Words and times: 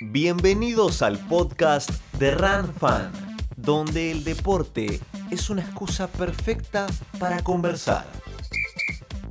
Bienvenidos 0.00 1.00
al 1.00 1.18
podcast 1.18 1.90
de 2.18 2.32
Run 2.32 2.74
Fan, 2.74 3.12
donde 3.56 4.10
el 4.10 4.24
deporte 4.24 5.00
es 5.30 5.48
una 5.48 5.62
excusa 5.62 6.06
perfecta 6.06 6.86
para 7.18 7.42
conversar. 7.42 8.04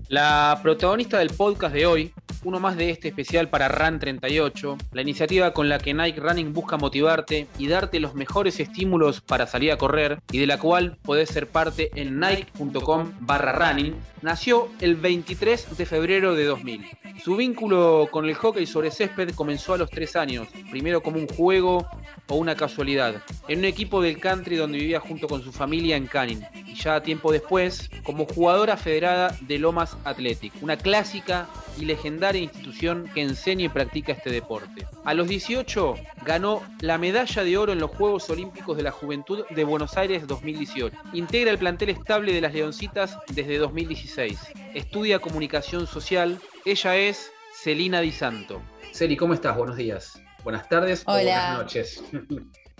La 0.08 0.60
protagonista 0.64 1.20
del 1.20 1.30
podcast 1.30 1.73
de 1.73 1.86
hoy 1.86 2.14
uno 2.44 2.60
más 2.60 2.78
de 2.78 2.89
este 2.89 3.10
especial 3.10 3.50
para 3.50 3.68
Run 3.68 4.00
38, 4.00 4.78
la 4.94 5.02
iniciativa 5.02 5.54
con 5.54 5.70
la 5.70 5.80
que 5.80 5.94
Nike 5.94 6.20
Running 6.20 6.54
busca 6.54 6.78
motivarte 6.78 7.48
y 7.58 7.68
darte 7.68 8.00
los 8.00 8.16
mejores 8.16 8.60
estímulos 8.60 9.21
para 9.21 9.48
salir 9.48 9.71
a 9.71 9.78
correr 9.78 10.20
y 10.32 10.40
de 10.40 10.48
la 10.48 10.58
cual 10.58 10.98
podés 11.04 11.30
ser 11.30 11.48
parte 11.48 11.91
en 11.96 12.20
nike.com 12.20 13.12
barra 13.20 13.52
running, 13.52 13.96
nació 14.22 14.70
el 14.80 14.95
23 14.95 15.77
de 15.77 15.86
febrero 15.86 16.36
de 16.36 16.45
2000. 16.45 16.86
Su 17.23 17.36
vínculo 17.36 18.08
con 18.12 18.26
el 18.26 18.34
hockey 18.34 18.66
sobre 18.66 18.89
césped 18.89 19.36
comenzó 19.36 19.73
a 19.76 19.78
los 19.78 19.89
3 19.89 20.16
años, 20.16 20.48
primero 20.72 21.03
como 21.03 21.20
un 21.20 21.28
juego 21.28 21.88
o 22.28 22.36
una 22.36 22.55
casualidad, 22.55 23.22
en 23.48 23.59
un 23.59 23.66
equipo 23.66 24.02
del 24.02 24.20
country 24.20 24.55
donde 24.55 24.80
vivía 24.80 25.00
junto 25.00 25.28
con 25.28 25.44
su 25.44 25.52
familia 25.52 25.98
en 25.98 26.08
Canning, 26.08 26.42
y 26.66 26.76
ya 26.76 27.02
tiempo 27.02 27.31
después 27.31 27.89
como 28.03 28.26
jugadora 28.26 28.78
federada 28.78 29.36
de 29.42 29.59
Lomas 29.59 29.98
Athletic, 30.05 30.53
una 30.62 30.78
clásica 30.78 31.48
y 31.78 31.86
legendaria 31.86 32.30
institución 32.38 33.09
que 33.13 33.21
enseña 33.21 33.66
y 33.66 33.70
practica 33.70 34.12
este 34.13 34.30
deporte. 34.31 34.85
A 35.05 35.13
los 35.13 35.27
18 35.27 35.95
ganó 36.26 36.62
la 36.80 36.98
medalla 36.98 37.44
de 37.44 37.58
oro 37.58 37.72
en 37.73 37.80
los 37.80 37.91
Juegos 37.91 38.30
Olímpicos 38.30 38.77
de 38.77 38.84
la 38.84 38.91
Juventud 38.91 39.44
de 39.49 39.63
Buenos 39.63 39.98
Aires 39.98 40.27
2018. 40.27 40.95
Integra 41.13 41.52
el 41.52 41.58
plantel 41.58 41.89
estable 41.89 42.34
de 42.34 42.41
las 42.41 42.53
Leoncitas 42.53 43.17
desde 43.34 43.58
2016. 43.58 44.39
Estudia 44.73 45.20
comunicación 45.20 45.88
social. 45.88 46.39
Ella 46.66 46.95
es 46.95 47.31
Celina 47.53 48.02
Di 48.02 48.11
Santo. 48.11 48.61
Celi, 48.94 49.16
¿cómo 49.17 49.34
estás? 49.34 49.56
Buenos 49.58 49.78
días. 49.78 50.22
Buenas 50.44 50.67
tardes 50.67 51.03
Hola. 51.06 51.13
o 51.16 51.23
buenas 51.23 51.58
noches. 51.59 52.03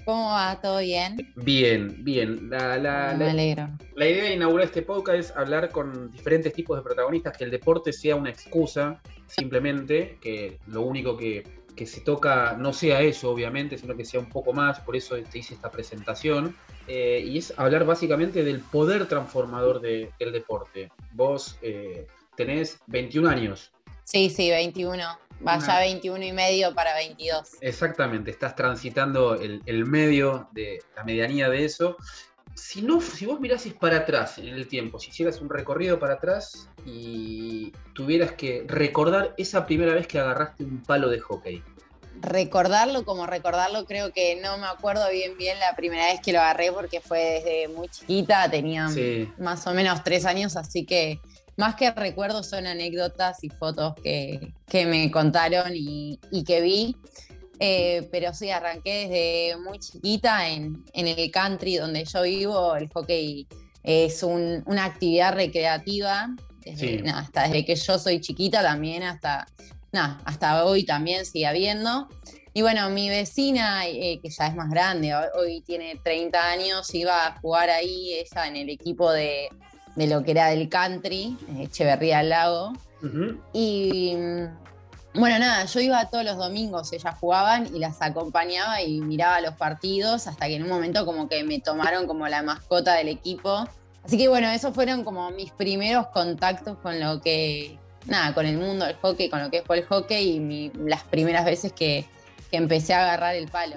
¿Cómo 0.04 0.32
va? 0.32 0.60
¿Todo 0.60 0.80
bien? 0.80 1.32
Bien, 1.36 2.04
bien. 2.04 2.50
La, 2.50 2.76
la- 2.78 3.14
Me 3.16 3.26
la- 3.26 3.32
alegro. 3.32 3.70
La 3.96 4.08
idea 4.10 4.24
de 4.24 4.34
inaugurar 4.34 4.66
este 4.66 4.82
podcast 4.82 5.20
es 5.20 5.32
hablar 5.38 5.70
con 5.70 6.12
diferentes 6.12 6.52
tipos 6.54 6.76
de 6.76 6.82
protagonistas, 6.84 7.38
que 7.38 7.44
el 7.44 7.52
deporte 7.52 7.94
sea 7.94 8.16
una 8.16 8.32
excusa, 8.32 9.00
simplemente, 9.32 10.18
que 10.22 10.60
lo 10.68 10.82
único 10.82 11.18
que, 11.18 11.44
que 11.76 11.86
se 11.88 12.02
toca 12.02 12.54
no 12.58 12.74
sea 12.74 13.02
eso, 13.02 13.30
obviamente, 13.32 13.78
sino 13.78 13.96
que 13.96 14.06
sea 14.06 14.20
un 14.20 14.30
poco 14.30 14.54
más, 14.54 14.80
por 14.82 14.96
eso 14.96 15.16
te 15.32 15.40
hice 15.40 15.54
esta 15.54 15.72
presentación, 15.72 16.56
eh, 16.88 17.24
y 17.26 17.38
es 17.38 17.54
hablar 17.58 17.86
básicamente 17.86 18.44
del 18.44 18.60
poder 18.60 19.08
transformador 19.08 19.80
de- 19.80 20.12
del 20.20 20.32
deporte. 20.34 20.92
Vos 21.14 21.58
eh, 21.62 22.08
tenés 22.36 22.80
21 22.88 23.30
años, 23.30 23.72
Sí, 24.04 24.30
sí, 24.30 24.50
21. 24.50 25.04
Va 25.48 25.56
Una- 25.58 25.66
ya 25.68 25.80
21 25.80 26.24
y 26.26 26.34
medio 26.34 26.74
para 26.76 26.94
22. 26.96 27.52
Exactamente, 27.62 28.30
estás 28.32 28.56
transitando 28.56 29.36
el, 29.36 29.62
el 29.66 29.86
medio 29.86 30.50
de 30.52 30.80
la 30.96 31.04
medianía 31.06 31.50
de 31.50 31.64
eso. 31.64 31.96
Si, 32.56 32.82
no, 32.82 33.02
si 33.02 33.26
vos 33.26 33.40
mirases 33.40 33.74
para 33.74 33.98
atrás 33.98 34.38
en 34.38 34.48
el 34.50 34.68
tiempo, 34.68 35.00
si 35.00 35.10
hicieras 35.10 35.42
un 35.42 35.50
recorrido 35.50 36.00
para 36.00 36.16
atrás 36.16 36.70
y 36.86 37.72
tuvieras 37.94 38.34
que 38.34 38.66
recordar 38.68 39.34
esa 39.38 39.66
primera 39.66 39.94
vez 39.94 40.08
que 40.08 40.20
agarraste 40.20 40.64
un 40.64 40.82
palo 40.84 41.10
de 41.10 41.20
hockey. 41.20 41.64
Recordarlo 42.22 43.04
como 43.04 43.26
recordarlo, 43.26 43.86
creo 43.86 44.12
que 44.12 44.40
no 44.42 44.58
me 44.58 44.68
acuerdo 44.68 45.10
bien 45.10 45.38
bien 45.38 45.58
la 45.60 45.76
primera 45.76 46.08
vez 46.08 46.20
que 46.22 46.34
lo 46.34 46.40
agarré 46.40 46.72
porque 46.72 47.02
fue 47.02 47.42
desde 47.44 47.68
muy 47.70 47.88
chiquita, 47.88 48.50
tenía 48.52 48.90
Sí. 48.90 49.32
más 49.40 49.66
o 49.66 49.74
menos 49.74 50.04
tres 50.04 50.26
años, 50.26 50.56
así 50.56 50.86
que 50.86 51.20
más 51.58 51.76
que 51.76 51.90
recuerdos 51.92 52.48
son 52.50 52.68
anécdotas 52.68 53.44
y 53.44 53.50
fotos 53.50 53.96
que, 54.04 54.54
que 54.68 54.86
me 54.86 55.10
contaron 55.10 55.72
y, 55.76 56.20
y 56.32 56.44
que 56.44 56.62
vi. 56.62 56.96
Eh, 57.64 58.08
pero 58.12 58.34
sí, 58.34 58.50
arranqué 58.50 59.08
desde 59.08 59.58
muy 59.64 59.78
chiquita 59.78 60.50
en, 60.50 60.84
en 60.94 61.08
el 61.08 61.30
country 61.30 61.76
donde 61.78 62.04
yo 62.06 62.24
vivo. 62.24 62.76
El 62.76 62.90
hockey 62.90 63.48
es 63.84 64.24
un- 64.24 64.64
una 64.66 64.86
actividad 64.86 65.36
recreativa, 65.36 66.30
desde, 66.66 66.98
Sí. 66.98 67.04
nada, 67.04 67.20
hasta 67.22 67.44
desde 67.44 67.64
que 67.64 67.76
yo 67.76 68.00
soy 68.00 68.20
chiquita 68.20 68.64
también, 68.64 69.04
hasta, 69.04 69.46
nada, 69.92 70.20
hasta 70.26 70.66
hoy 70.66 70.84
también 70.86 71.24
sigue 71.26 71.46
habiendo. 71.46 72.08
Y 72.54 72.64
bueno, 72.64 72.90
mi 72.90 73.10
vecina, 73.10 73.86
eh, 73.88 74.20
que 74.24 74.30
ya 74.30 74.48
es 74.48 74.56
más 74.56 74.70
grande, 74.70 75.14
hoy, 75.16 75.26
hoy 75.36 75.62
tiene 75.62 75.96
30 76.04 76.50
años, 76.52 76.94
iba 76.96 77.28
a 77.28 77.40
jugar 77.40 77.70
ahí, 77.70 78.14
ella 78.14 78.48
en 78.48 78.56
el 78.56 78.70
equipo 78.70 79.12
de, 79.12 79.50
de 79.96 80.08
lo 80.08 80.24
que 80.24 80.32
era 80.32 80.48
del 80.50 80.68
country, 80.68 81.38
eh, 81.50 81.64
Echeverría 81.66 82.20
al 82.20 82.30
Lago. 82.30 82.74
Ujú. 83.04 83.40
Y 83.54 84.16
bueno, 85.14 85.40
nada, 85.40 85.66
yo 85.66 85.80
iba 85.82 86.06
todos 86.10 86.24
los 86.24 86.38
domingos, 86.38 86.94
ellas 86.94 87.16
jugaban 87.20 87.68
y 87.76 87.80
las 87.80 88.02
acompañaba 88.02 88.82
y 88.82 89.02
miraba 89.02 89.42
los 89.42 89.56
partidos 89.56 90.28
hasta 90.28 90.48
que 90.48 90.56
en 90.56 90.64
un 90.64 90.70
momento 90.70 91.06
como 91.06 91.28
que 91.28 91.44
me 91.44 91.60
tomaron 91.60 92.08
como 92.08 92.28
la 92.28 92.42
mascota 92.44 92.94
del 92.96 93.10
equipo. 93.10 93.68
Así 94.04 94.18
que 94.18 94.28
bueno, 94.30 94.50
esos 94.50 94.74
fueron 94.74 95.04
como 95.04 95.30
mis 95.32 95.52
primeros 95.52 96.08
contactos 96.08 96.78
con 96.78 97.00
lo 97.00 97.22
que, 97.22 97.78
nada, 98.08 98.34
con 98.34 98.46
el 98.46 98.58
mundo 98.58 98.86
del 98.86 98.96
hockey, 98.96 99.30
con 99.30 99.42
lo 99.44 99.52
que 99.52 99.62
fue 99.64 99.80
el 99.80 99.86
hockey 99.86 100.30
y 100.38 100.72
las 100.88 101.04
primeras 101.04 101.44
veces 101.46 101.74
que, 101.74 102.06
que 102.50 102.58
empecé 102.58 102.94
a 102.94 103.04
agarrar 103.04 103.36
el 103.36 103.48
palo. 103.50 103.76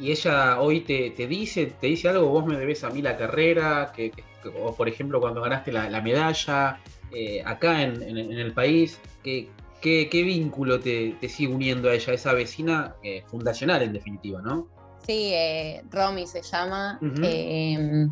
Y 0.00 0.12
ella 0.12 0.60
hoy 0.60 0.80
te, 0.82 1.10
te 1.10 1.26
dice, 1.26 1.66
te 1.80 1.88
dice 1.88 2.08
algo, 2.08 2.28
vos 2.28 2.46
me 2.46 2.56
debes 2.56 2.84
a 2.84 2.90
mí 2.90 3.02
la 3.02 3.16
carrera, 3.16 3.92
que, 3.94 4.10
que- 4.12 4.22
o 4.62 4.72
por 4.74 4.88
ejemplo 4.88 5.20
cuando 5.20 5.40
ganaste 5.42 5.72
la, 5.72 5.90
la 5.90 6.00
medalla 6.00 6.78
eh, 7.12 7.42
acá 7.44 7.82
en, 7.82 8.00
en- 8.02 8.16
en 8.18 8.38
el 8.38 8.52
país, 8.52 8.98
que, 9.24 9.48
¿qué, 9.80 10.08
qué 10.10 10.22
vínculo 10.22 10.80
te, 10.80 11.16
te 11.20 11.28
sigue 11.28 11.52
uniendo 11.52 11.88
a 11.90 11.94
ella, 11.94 12.12
esa 12.12 12.32
vecina 12.32 12.96
eh, 13.02 13.22
fundacional 13.26 13.82
en 13.82 13.92
definitiva, 13.92 14.40
¿no? 14.42 14.68
Sí, 15.06 15.30
eh, 15.32 15.82
Romy 15.90 16.26
se 16.26 16.42
llama. 16.42 16.98
Eh, 17.22 18.08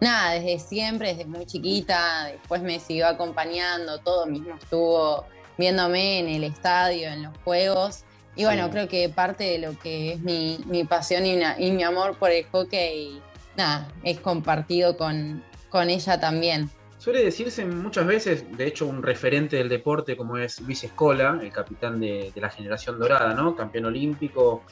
nada, 0.00 0.32
desde 0.34 0.58
siempre, 0.58 1.08
desde 1.14 1.24
muy 1.26 1.44
chiquita, 1.46 2.26
después 2.30 2.62
me 2.62 2.78
siguió 2.78 3.08
acompañando, 3.08 3.98
todo 3.98 4.26
mismo 4.26 4.54
estuvo 4.54 5.24
viéndome 5.58 6.20
en 6.20 6.28
el 6.28 6.44
estadio, 6.44 7.08
en 7.08 7.24
los 7.24 7.36
juegos. 7.44 8.04
Y 8.36 8.44
bueno, 8.44 8.66
Sí. 8.66 8.70
creo 8.72 8.88
que 8.88 9.08
parte 9.08 9.44
de 9.44 9.58
lo 9.58 9.78
que 9.78 10.12
es 10.12 10.20
mi, 10.20 10.58
mi 10.66 10.84
pasión 10.84 11.24
y, 11.24 11.34
una- 11.34 11.58
y 11.58 11.70
mi 11.72 11.82
amor 11.82 12.16
por 12.18 12.30
el 12.30 12.44
hockey, 12.52 13.20
nada, 13.56 13.88
es 14.04 14.20
compartido 14.20 14.96
con, 14.98 15.42
con 15.70 15.88
ella 15.88 16.20
también. 16.20 16.70
Suele 17.06 17.22
decirse 17.22 17.64
muchas 17.64 18.04
veces, 18.04 18.56
de 18.56 18.66
hecho, 18.66 18.84
un 18.84 19.00
referente 19.00 19.54
del 19.54 19.68
deporte 19.68 20.16
como 20.16 20.38
es 20.38 20.60
Luis 20.60 20.82
Escola, 20.82 21.38
el 21.40 21.52
capitán 21.52 22.00
de, 22.00 22.32
la 22.34 22.50
generación 22.50 22.98
dorada, 22.98 23.32
¿no? 23.32 23.54
Campeón 23.54 23.84
olímpico, 23.84 24.64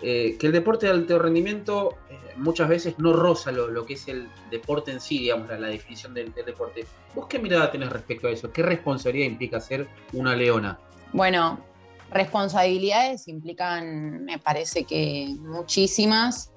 eh, 0.00 0.38
que 0.40 0.46
el 0.46 0.52
deporte 0.54 0.86
de 0.86 0.92
alto 0.92 1.18
rendimiento 1.18 1.98
eh, 2.08 2.18
muchas 2.36 2.70
veces 2.70 2.98
no 2.98 3.12
roza 3.12 3.52
lo, 3.52 3.68
lo 3.68 3.84
que 3.84 3.92
es 3.92 4.08
el 4.08 4.30
deporte 4.50 4.92
en 4.92 5.00
sí, 5.02 5.18
digamos, 5.18 5.46
la, 5.46 5.58
la 5.58 5.68
definición 5.68 6.14
del, 6.14 6.32
del 6.32 6.46
deporte. 6.46 6.86
¿Vos 7.14 7.26
qué 7.28 7.38
mirada 7.38 7.70
tenés 7.70 7.90
respecto 7.90 8.28
a 8.28 8.30
eso? 8.30 8.50
¿Qué 8.50 8.62
responsabilidad 8.62 9.26
implica 9.26 9.60
ser 9.60 9.86
una 10.14 10.34
leona? 10.34 10.78
Bueno, 11.12 11.60
responsabilidades 12.10 13.28
implican, 13.28 14.24
me 14.24 14.38
parece 14.38 14.84
que 14.84 15.36
muchísimas, 15.38 16.50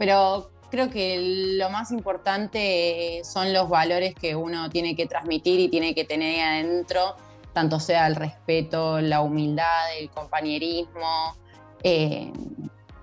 pero 0.00 0.50
creo 0.74 0.90
que 0.90 1.54
lo 1.56 1.70
más 1.70 1.92
importante 1.92 3.20
son 3.22 3.52
los 3.52 3.68
valores 3.68 4.12
que 4.12 4.34
uno 4.34 4.70
tiene 4.70 4.96
que 4.96 5.06
transmitir 5.06 5.60
y 5.60 5.68
tiene 5.68 5.94
que 5.94 6.04
tener 6.04 6.40
adentro, 6.40 7.14
tanto 7.52 7.78
sea 7.78 8.08
el 8.08 8.16
respeto, 8.16 9.00
la 9.00 9.20
humildad, 9.20 9.96
el 9.96 10.10
compañerismo, 10.10 11.36
eh, 11.84 12.32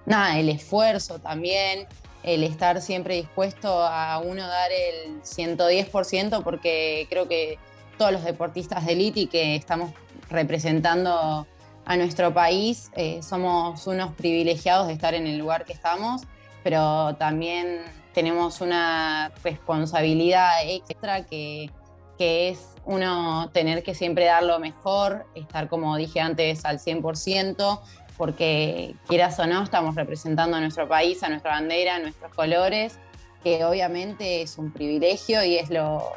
nada, 0.06 0.38
el 0.38 0.50
esfuerzo 0.50 1.20
también, 1.20 1.88
el 2.24 2.44
estar 2.44 2.82
siempre 2.82 3.16
dispuesto 3.16 3.70
a 3.70 4.20
uno 4.20 4.46
dar 4.46 4.70
el 4.74 5.22
110%, 5.22 6.44
porque 6.44 7.08
creo 7.10 7.30
que 7.30 7.58
todos 7.98 8.12
los 8.12 8.26
deportistas 8.26 8.86
de 8.86 8.92
élite 8.92 9.28
que 9.28 9.56
estamos 9.56 9.94
representando 10.30 11.48
a 11.86 11.96
nuestro 11.96 12.34
país, 12.34 12.92
eh, 12.98 13.22
somos 13.24 13.88
unos 13.88 14.14
privilegiados 14.16 14.88
de 14.88 14.94
estar 14.94 15.14
en 15.14 15.26
el 15.26 15.38
lugar 15.38 15.64
que 15.64 15.72
estamos, 15.72 16.24
pero 16.64 17.16
también 17.16 17.82
tenemos 18.14 18.62
una 18.62 19.32
responsabilidad 19.44 20.52
extra 20.66 21.26
que, 21.26 21.70
que 22.18 22.50
es 22.50 22.76
uno 22.86 23.50
tener 23.52 23.84
que 23.84 23.96
siempre 23.96 24.26
dar 24.26 24.44
lo 24.44 24.60
mejor, 24.60 25.26
estar 25.36 25.68
como 25.70 25.96
dije 25.96 26.20
antes 26.20 26.66
al 26.66 26.80
100%, 26.80 27.80
porque 28.18 28.96
quieras 29.08 29.40
o 29.40 29.48
no, 29.48 29.64
estamos 29.64 29.96
representando 29.96 30.58
a 30.58 30.60
nuestro 30.60 30.88
país, 30.88 31.24
a 31.24 31.30
nuestra 31.30 31.52
bandera, 31.52 31.96
a 31.96 32.00
nuestros 32.00 32.34
colores, 32.34 33.00
que 33.44 33.66
obviamente 33.66 34.42
es 34.42 34.58
un 34.58 34.72
privilegio 34.72 35.44
y 35.44 35.58
es 35.58 35.70
lo, 35.70 36.12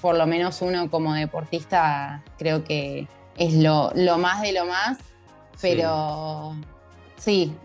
por 0.00 0.16
lo 0.16 0.26
menos 0.26 0.62
uno 0.62 0.90
como 0.90 1.14
deportista, 1.14 2.22
creo 2.38 2.62
que 2.64 3.08
es 3.36 3.54
lo, 3.54 3.90
lo 3.94 4.18
más 4.18 4.42
de 4.42 4.52
lo 4.52 4.66
más, 4.66 4.98
pero 5.60 6.54
sí, 6.54 6.66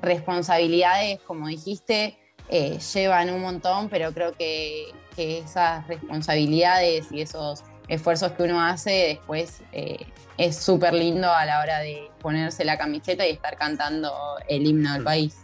responsabilidades, 0.02 1.20
como 1.22 1.48
dijiste, 1.48 2.18
eh, 2.50 2.80
llevan 2.94 3.30
un 3.30 3.42
montón, 3.42 3.90
pero 3.90 4.14
creo 4.14 4.34
que, 4.34 4.88
que 5.16 5.40
esas 5.40 5.88
responsabilidades 5.88 7.12
y 7.12 7.22
esos 7.22 7.64
esfuerzos 7.88 8.32
que 8.34 8.44
uno 8.44 8.62
hace, 8.64 8.92
después 8.92 9.62
eh, 9.72 10.06
es 10.38 10.56
súper 10.58 10.94
lindo 10.94 11.32
a 11.32 11.46
la 11.46 11.62
hora 11.62 11.80
de 11.80 12.10
ponerse 12.22 12.64
la 12.64 12.78
camiseta 12.78 13.28
y 13.28 13.32
estar 13.32 13.58
cantando 13.58 14.14
el 14.48 14.66
himno 14.66 14.94
del 14.94 15.04
país. 15.04 15.38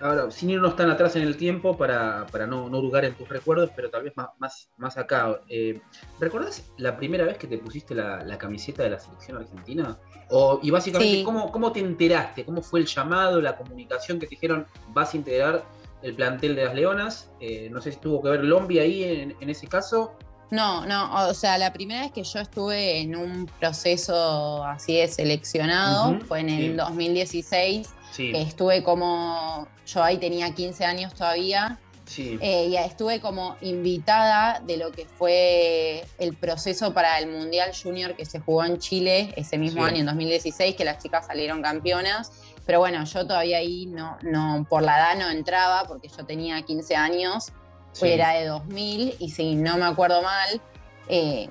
Ahora, 0.00 0.30
sin 0.30 0.50
irnos 0.50 0.76
tan 0.76 0.90
atrás 0.90 1.16
en 1.16 1.22
el 1.22 1.36
tiempo 1.38 1.76
para, 1.76 2.26
no, 2.46 2.68
no 2.68 2.78
hurgar 2.78 3.06
en 3.06 3.14
tus 3.14 3.28
recuerdos, 3.28 3.70
pero 3.74 3.88
tal 3.88 4.02
vez 4.02 4.12
más, 4.14 4.28
más, 4.38 4.68
más 4.76 4.98
acá. 4.98 5.40
Eh, 5.48 5.80
¿Recordás 6.20 6.64
la 6.76 6.96
primera 6.98 7.24
vez 7.24 7.38
que 7.38 7.46
te 7.46 7.56
pusiste 7.56 7.94
la, 7.94 8.36
camiseta 8.36 8.82
de 8.82 8.90
la 8.90 8.98
selección 8.98 9.38
argentina? 9.38 9.98
O, 10.28 10.60
y 10.62 10.70
básicamente, 10.70 11.24
¿cómo, 11.24 11.72
te 11.72 11.80
enteraste? 11.80 12.44
¿Cómo 12.44 12.60
fue 12.60 12.80
el 12.80 12.86
llamado, 12.86 13.40
la 13.40 13.56
comunicación 13.56 14.18
que 14.18 14.26
te 14.26 14.30
dijeron 14.34 14.66
vas 14.88 15.14
a 15.14 15.16
integrar 15.16 15.64
el 16.02 16.14
plantel 16.14 16.56
de 16.56 16.64
las 16.66 16.74
Leonas? 16.74 17.30
Eh, 17.40 17.70
no 17.70 17.80
sé 17.80 17.92
si 17.92 17.98
tuvo 17.98 18.22
que 18.22 18.28
ver 18.28 18.44
Lombi 18.44 18.78
ahí 18.78 19.04
en, 19.40 19.48
ese 19.48 19.66
caso. 19.66 20.12
No, 20.50 20.84
no, 20.84 21.26
o 21.26 21.34
sea, 21.34 21.56
la 21.56 21.72
primera 21.72 22.02
vez 22.02 22.12
que 22.12 22.22
yo 22.22 22.38
estuve 22.38 23.00
en 23.00 23.16
un 23.16 23.46
proceso 23.58 24.62
así 24.62 24.98
de 24.98 25.08
seleccionado 25.08 26.20
fue 26.28 26.40
en 26.40 26.50
el 26.50 26.76
2016 26.76 27.95
estuve 28.18 28.82
como, 28.82 29.66
yo 29.86 30.02
ahí 30.02 30.18
tenía 30.18 30.54
15 30.54 30.84
años 30.84 31.14
todavía. 31.14 31.78
Eh, 32.16 32.68
y 32.70 32.76
estuve 32.76 33.20
como 33.20 33.56
invitada 33.60 34.60
de 34.60 34.76
lo 34.76 34.92
que 34.92 35.06
fue 35.06 36.06
el 36.18 36.36
proceso 36.36 36.94
para 36.94 37.18
el 37.18 37.28
Mundial 37.28 37.72
Junior 37.74 38.14
que 38.14 38.24
se 38.24 38.38
jugó 38.38 38.64
en 38.64 38.78
Chile 38.78 39.34
ese 39.36 39.58
mismo 39.58 39.84
año, 39.84 39.98
en 39.98 40.06
2016, 40.06 40.76
que 40.76 40.84
las 40.84 41.02
chicas 41.02 41.26
salieron 41.26 41.62
campeonas. 41.62 42.30
Pero 42.64 42.78
bueno, 42.78 43.04
yo 43.04 43.26
todavía 43.26 43.58
ahí 43.58 43.86
no, 43.86 44.18
no, 44.22 44.66
por 44.68 44.82
la 44.82 44.98
edad 44.98 45.18
no 45.18 45.30
entraba 45.30 45.84
porque 45.86 46.08
yo 46.08 46.24
tenía 46.24 46.62
15 46.62 46.94
años, 46.94 47.52
era 48.00 48.34
de 48.34 48.46
2000 48.46 49.16
y 49.18 49.30
si 49.30 49.54
no 49.54 49.76
me 49.76 49.86
acuerdo 49.86 50.22
mal, 50.22 50.60
eh, 51.08 51.48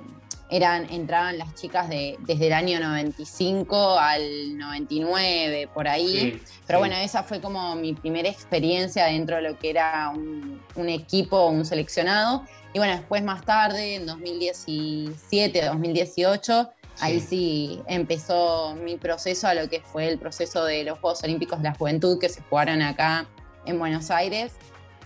eran, 0.49 0.87
entraban 0.91 1.37
las 1.37 1.55
chicas 1.55 1.89
de, 1.89 2.17
desde 2.21 2.47
el 2.47 2.53
año 2.53 2.79
95 2.79 3.97
al 3.97 4.57
99, 4.57 5.69
por 5.73 5.87
ahí. 5.87 6.39
Pero 6.67 6.79
bueno, 6.79 6.95
esa 6.97 7.23
fue 7.23 7.41
como 7.41 7.75
mi 7.75 7.93
primera 7.93 8.29
experiencia 8.29 9.05
dentro 9.05 9.37
de 9.37 9.41
lo 9.41 9.57
que 9.57 9.71
era 9.71 10.09
un, 10.09 10.89
equipo, 10.89 11.47
un 11.47 11.65
seleccionado. 11.65 12.43
Y 12.73 12.79
bueno, 12.79 12.95
después 12.95 13.23
más 13.23 13.43
tarde, 13.43 13.95
en 13.95 14.05
2017, 14.05 15.65
2018, 15.65 16.69
ahí 16.99 17.19
sí 17.19 17.81
empezó 17.87 18.75
mi 18.75 18.97
proceso 18.97 19.47
a 19.47 19.53
lo 19.53 19.69
que 19.69 19.81
fue 19.81 20.07
el 20.07 20.19
proceso 20.19 20.65
de 20.65 20.83
los 20.83 20.99
Juegos 20.99 21.23
Olímpicos 21.23 21.59
de 21.59 21.69
la 21.69 21.75
Juventud 21.75 22.19
que 22.19 22.29
se 22.29 22.41
jugaron 22.41 22.81
acá 22.81 23.27
en 23.65 23.79
Buenos 23.79 24.11
Aires. 24.11 24.53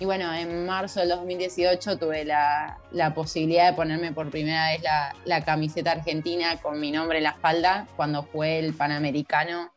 Y 0.02 0.06
bueno, 0.06 0.34
en 0.34 0.66
marzo 0.66 1.02
del 1.02 1.10
2018 1.10 1.98
tuve 1.98 2.24
la, 2.24 2.80
posibilidad 3.14 3.70
de 3.70 3.76
ponerme 3.76 4.14
por 4.14 4.30
primera 4.30 4.70
vez 4.70 4.82
la, 5.26 5.44
camiseta 5.44 5.92
argentina 5.92 6.56
con 6.62 6.80
mi 6.80 6.90
nombre 6.90 7.18
en 7.18 7.26
la 7.26 7.32
espalda 7.32 7.86
cuando 7.98 8.24
fue 8.24 8.60
el 8.60 8.74
Panamericano, 8.74 9.74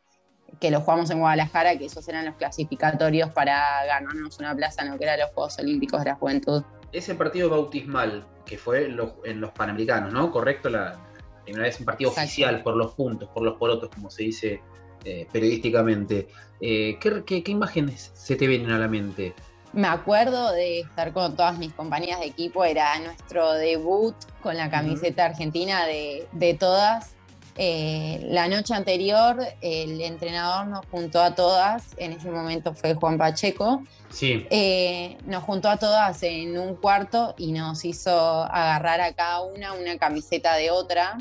que 0.61 0.71
lo 0.71 0.79
jugamos 0.79 1.09
en 1.09 1.19
Guadalajara, 1.19 1.77
que 1.77 1.85
esos 1.85 2.07
eran 2.07 2.25
los 2.25 2.35
clasificatorios 2.35 3.31
para 3.31 3.85
ganarnos 3.85 4.39
una 4.39 4.55
plaza 4.55 4.83
en 4.83 4.91
lo 4.91 4.97
que 4.97 5.03
eran 5.03 5.19
los 5.19 5.31
Juegos 5.31 5.59
Olímpicos 5.59 5.99
de 5.99 6.05
la 6.05 6.15
Juventud. 6.15 6.63
Ese 6.93 7.15
partido 7.15 7.49
bautismal, 7.49 8.25
que 8.45 8.57
fue 8.57 8.85
en 8.85 8.95
los, 8.95 9.51
Panamericanos, 9.51 10.13
¿no? 10.13 10.31
Correcto, 10.31 10.69
la 10.69 10.97
primera 11.43 11.65
vez 11.65 11.77
un 11.81 11.85
partido 11.85 12.11
oficial 12.11 12.63
por 12.63 12.77
los 12.77 12.93
puntos, 12.93 13.27
por 13.27 13.43
los 13.43 13.57
porotos, 13.57 13.89
como 13.89 14.09
se 14.09 14.23
dice 14.23 14.61
eh, 15.03 15.27
periodísticamente. 15.33 16.29
Eh, 16.61 16.97
¿qué, 17.01 17.43
qué 17.43 17.51
imágenes 17.51 18.11
se 18.13 18.37
te 18.37 18.47
vienen 18.47 18.71
a 18.71 18.79
la 18.79 18.87
mente? 18.87 19.33
Me 19.73 19.87
acuerdo 19.87 20.51
de 20.51 20.81
estar 20.81 21.11
con 21.13 21.35
todas 21.35 21.57
mis 21.57 21.73
compañías 21.73 22.19
de 22.19 22.27
equipo, 22.27 22.63
era 22.63 22.97
nuestro 22.99 23.53
debut 23.53 24.15
con 24.41 24.55
la 24.55 24.69
camiseta 24.69 25.25
argentina 25.25 25.85
de, 25.85 26.57
todas. 26.59 27.15
Eh, 27.55 28.19
la 28.29 28.47
noche 28.47 28.73
anterior 28.73 29.37
el 29.61 30.01
entrenador 30.01 30.67
nos 30.67 30.85
juntó 30.87 31.21
a 31.21 31.35
todas, 31.35 31.85
en 31.97 32.13
ese 32.13 32.31
momento 32.31 32.73
fue 32.73 32.95
Juan 32.95 33.17
Pacheco, 33.17 33.83
sí. 34.09 34.47
Eh, 34.49 35.17
nos 35.25 35.43
juntó 35.43 35.69
a 35.69 35.77
todas 35.77 36.23
en 36.23 36.57
un 36.57 36.75
cuarto 36.75 37.35
y 37.37 37.51
nos 37.51 37.85
hizo 37.85 38.43
agarrar 38.43 39.01
a 39.01 39.13
cada 39.13 39.41
una 39.41 39.73
una 39.73 39.97
camiseta 39.97 40.55
de 40.55 40.71
otra 40.71 41.17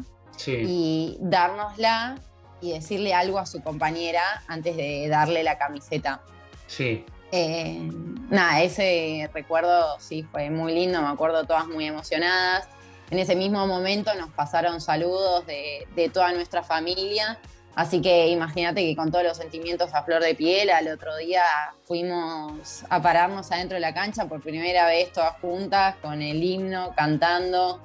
y 0.46 1.18
dárnosla 1.20 2.18
y 2.62 2.72
decirle 2.72 3.12
algo 3.12 3.38
a 3.38 3.46
su 3.46 3.62
compañera 3.62 4.22
antes 4.46 4.76
de 4.76 5.08
darle 5.08 5.42
la 5.42 5.58
camiseta. 5.58 6.22
Sí. 6.66 7.04
Eh, 7.34 7.90
nada, 8.28 8.62
ese 8.62 9.30
recuerdo 9.32 9.98
sí 9.98 10.22
fue 10.22 10.50
muy 10.50 10.74
lindo, 10.74 11.00
me 11.00 11.08
acuerdo 11.08 11.44
todas 11.44 11.66
muy 11.66 11.86
emocionadas. 11.86 12.68
En 13.10 13.18
ese 13.18 13.34
mismo 13.34 13.66
momento 13.66 14.14
nos 14.14 14.30
pasaron 14.30 14.80
saludos 14.80 15.46
de, 15.46 16.10
toda 16.12 16.32
nuestra 16.32 16.62
familia, 16.62 17.38
así 17.74 18.00
que 18.02 18.28
imagínate 18.28 18.82
que 18.82 18.94
con 18.94 19.10
todos 19.10 19.24
los 19.24 19.36
sentimientos 19.38 19.94
a 19.94 20.02
flor 20.02 20.22
de 20.22 20.34
piel, 20.34 20.70
al 20.70 20.88
otro 20.88 21.16
día 21.16 21.42
fuimos 21.84 22.84
a 22.88 23.00
pararnos 23.00 23.50
adentro 23.50 23.76
de 23.76 23.80
la 23.80 23.94
cancha 23.94 24.26
por 24.26 24.42
primera 24.42 24.86
vez 24.86 25.12
todas 25.12 25.38
juntas, 25.40 25.96
con 26.02 26.20
el 26.20 26.42
himno, 26.42 26.92
cantando. 26.94 27.80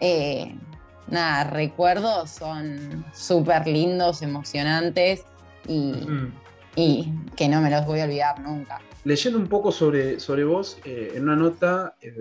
Eh, 0.00 0.54
nada, 1.08 1.44
recuerdos 1.44 2.30
son 2.30 3.04
súper 3.12 3.66
lindos, 3.66 4.22
emocionantes 4.22 5.24
y, 5.68 5.94
y 6.76 7.12
que 7.36 7.48
no 7.48 7.60
me 7.60 7.70
los 7.70 7.86
voy 7.86 8.00
a 8.00 8.04
olvidar 8.04 8.40
nunca. 8.40 8.80
Leyendo 9.04 9.38
un 9.38 9.48
poco 9.48 9.72
sobre, 9.72 10.20
sobre 10.20 10.44
vos, 10.44 10.78
eh, 10.84 11.12
en 11.14 11.24
una 11.24 11.36
nota 11.36 11.96
eh, 12.00 12.14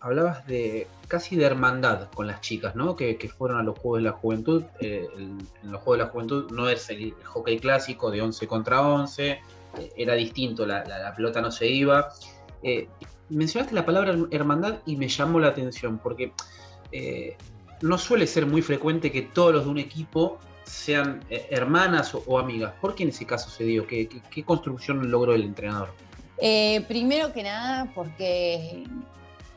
hablabas 0.00 0.46
de 0.46 0.88
casi 1.08 1.36
de 1.36 1.44
hermandad 1.44 2.10
con 2.10 2.26
las 2.26 2.40
chicas, 2.40 2.74
¿no? 2.74 2.96
Que, 2.96 3.16
fueron 3.36 3.58
a 3.58 3.62
los 3.62 3.78
Juegos 3.78 4.00
de 4.00 4.04
la 4.04 4.12
Juventud. 4.12 4.64
Eh, 4.80 5.06
en 5.16 5.38
los 5.62 5.80
Juegos 5.82 5.98
de 5.98 6.04
la 6.04 6.10
Juventud 6.10 6.50
no 6.50 6.68
es 6.68 6.90
el, 6.90 7.14
hockey 7.24 7.58
clásico 7.58 8.10
de 8.10 8.20
11 8.20 8.46
contra 8.46 8.82
11, 8.82 9.40
era 9.96 10.14
distinto, 10.14 10.66
la, 10.66 11.12
pelota 11.16 11.40
no 11.40 11.50
se 11.50 11.68
iba. 11.68 12.10
mencionaste 13.28 13.74
la 13.74 13.84
palabra 13.84 14.16
hermandad 14.30 14.78
y 14.86 14.96
me 14.96 15.08
llamó 15.08 15.40
la 15.40 15.48
atención 15.48 15.98
porque 15.98 16.32
no 17.80 17.98
suele 17.98 18.26
ser 18.26 18.46
muy 18.46 18.62
frecuente 18.62 19.10
que 19.10 19.22
todos 19.22 19.52
los 19.52 19.64
de 19.64 19.70
un 19.70 19.78
equipo 19.78 20.38
sean 20.64 21.24
hermanas 21.28 22.14
o, 22.14 22.38
amigas. 22.38 22.72
¿Por 22.80 22.94
qué 22.94 23.04
en 23.04 23.10
ese 23.10 23.26
caso 23.26 23.50
se 23.50 23.64
dio? 23.64 23.86
qué 23.86 24.44
construcción 24.44 25.10
logró 25.10 25.34
el 25.34 25.42
entrenador? 25.42 25.94
Eh, 26.38 26.84
primero 26.88 27.32
que 27.32 27.42
nada, 27.42 27.90
porque 27.94 28.84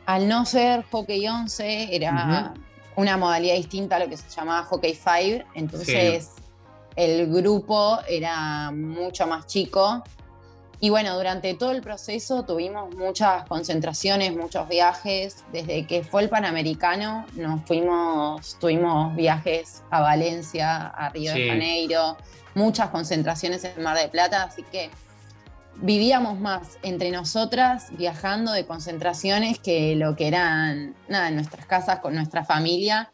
al 0.05 0.27
no 0.27 0.45
ser 0.45 0.83
hockey 0.91 1.27
11, 1.27 1.95
era 1.95 2.53
una 2.95 3.17
modalidad 3.17 3.55
distinta 3.55 3.95
a 3.95 3.99
lo 3.99 4.09
que 4.09 4.17
se 4.17 4.29
llamaba 4.29 4.63
hockey 4.63 4.95
5, 4.95 5.45
entonces 5.55 6.31
el 6.95 7.31
grupo 7.31 7.99
era 8.07 8.71
mucho 8.71 9.27
más 9.27 9.47
chico. 9.47 10.03
Y 10.79 10.91
bueno, 10.91 11.15
durante 11.17 11.55
todo 11.55 11.71
el 11.71 11.81
proceso 11.81 12.43
tuvimos 12.43 12.93
muchas 12.95 13.47
concentraciones, 13.47 14.35
muchos 14.35 14.67
viajes. 14.67 15.43
Desde 15.51 15.87
que 15.87 16.03
fue 16.03 16.21
el 16.21 16.29
Panamericano, 16.29 17.25
nos 17.33 17.63
fuimos, 17.65 18.57
tuvimos 18.59 19.15
viajes 19.15 19.81
a 19.89 20.01
Valencia, 20.01 20.87
a 20.87 21.09
Río 21.09 21.33
de 21.33 21.49
Janeiro, 21.49 22.17
muchas 22.53 22.89
concentraciones 22.89 23.63
en 23.63 23.81
Mar 23.81 23.97
de 23.97 24.07
Plata, 24.07 24.43
así 24.43 24.63
que 24.63 24.91
vivíamos 25.77 26.39
más 26.39 26.77
entre 26.81 27.11
nosotras 27.11 27.87
viajando 27.91 28.51
de 28.51 28.65
concentraciones 28.65 29.59
que 29.59 29.95
lo 29.95 30.15
que 30.15 30.27
eran 30.27 30.95
nada 31.07 31.29
en 31.29 31.35
nuestras 31.35 31.65
casas 31.65 31.99
con 31.99 32.15
nuestra 32.15 32.43
familia. 32.43 33.11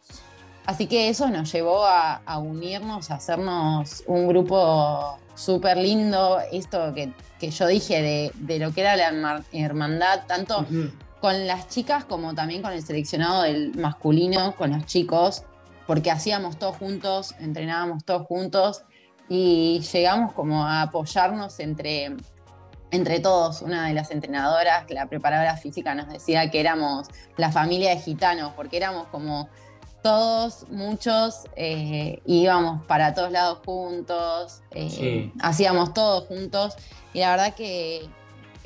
Así 0.65 0.87
que 0.87 1.09
eso 1.09 1.29
nos 1.29 1.51
llevó 1.51 1.85
a, 1.85 2.21
unirnos, 2.39 3.11
a 3.11 3.15
hacernos 3.15 4.03
un 4.07 4.29
grupo 4.29 5.17
súper 5.35 5.77
lindo. 5.77 6.39
Esto 6.51 6.93
que, 6.93 7.13
yo 7.49 7.67
dije 7.67 8.31
de, 8.33 8.59
lo 8.59 8.73
que 8.73 8.81
era 8.81 8.95
la 8.95 9.43
hermandad, 9.51 10.25
tanto 10.27 10.65
con 11.23 11.47
las 11.47 11.69
chicas 11.69 12.03
como 12.03 12.35
también 12.35 12.61
con 12.61 12.73
el 12.73 12.83
seleccionado 12.83 13.43
del 13.43 13.73
masculino, 13.75 14.55
con 14.57 14.71
los 14.71 14.85
chicos, 14.85 15.43
porque 15.87 16.11
hacíamos 16.11 16.59
todos 16.59 16.75
juntos, 16.75 17.33
entrenábamos 17.39 18.03
todos 18.03 18.27
juntos 18.27 18.83
y 19.29 19.79
llegamos 19.93 20.33
como 20.33 20.65
a 20.65 20.81
apoyarnos 20.81 21.61
entre, 21.61 22.15
entre 22.91 23.21
todos, 23.21 23.61
una 23.61 23.87
de 23.87 23.93
las 23.93 24.11
entrenadoras, 24.11 24.83
la 24.89 25.05
preparadora 25.05 25.55
física, 25.55 25.95
nos 25.95 26.09
decía 26.09 26.51
que 26.51 26.59
éramos 26.59 27.07
la 27.37 27.53
familia 27.53 27.91
de 27.91 28.01
gitanos, 28.01 28.51
porque 28.53 28.75
éramos 28.75 29.07
como 29.07 29.47
todos, 30.03 30.69
muchos, 30.69 31.45
eh, 31.55 32.21
íbamos 32.25 32.85
para 32.85 33.13
todos 33.13 33.31
lados 33.31 33.59
juntos, 33.65 34.61
eh, 34.71 35.31
hacíamos 35.39 35.93
todo 35.93 36.21
juntos, 36.21 36.75
y 37.13 37.21
la 37.21 37.31
verdad 37.31 37.55
que, 37.55 38.07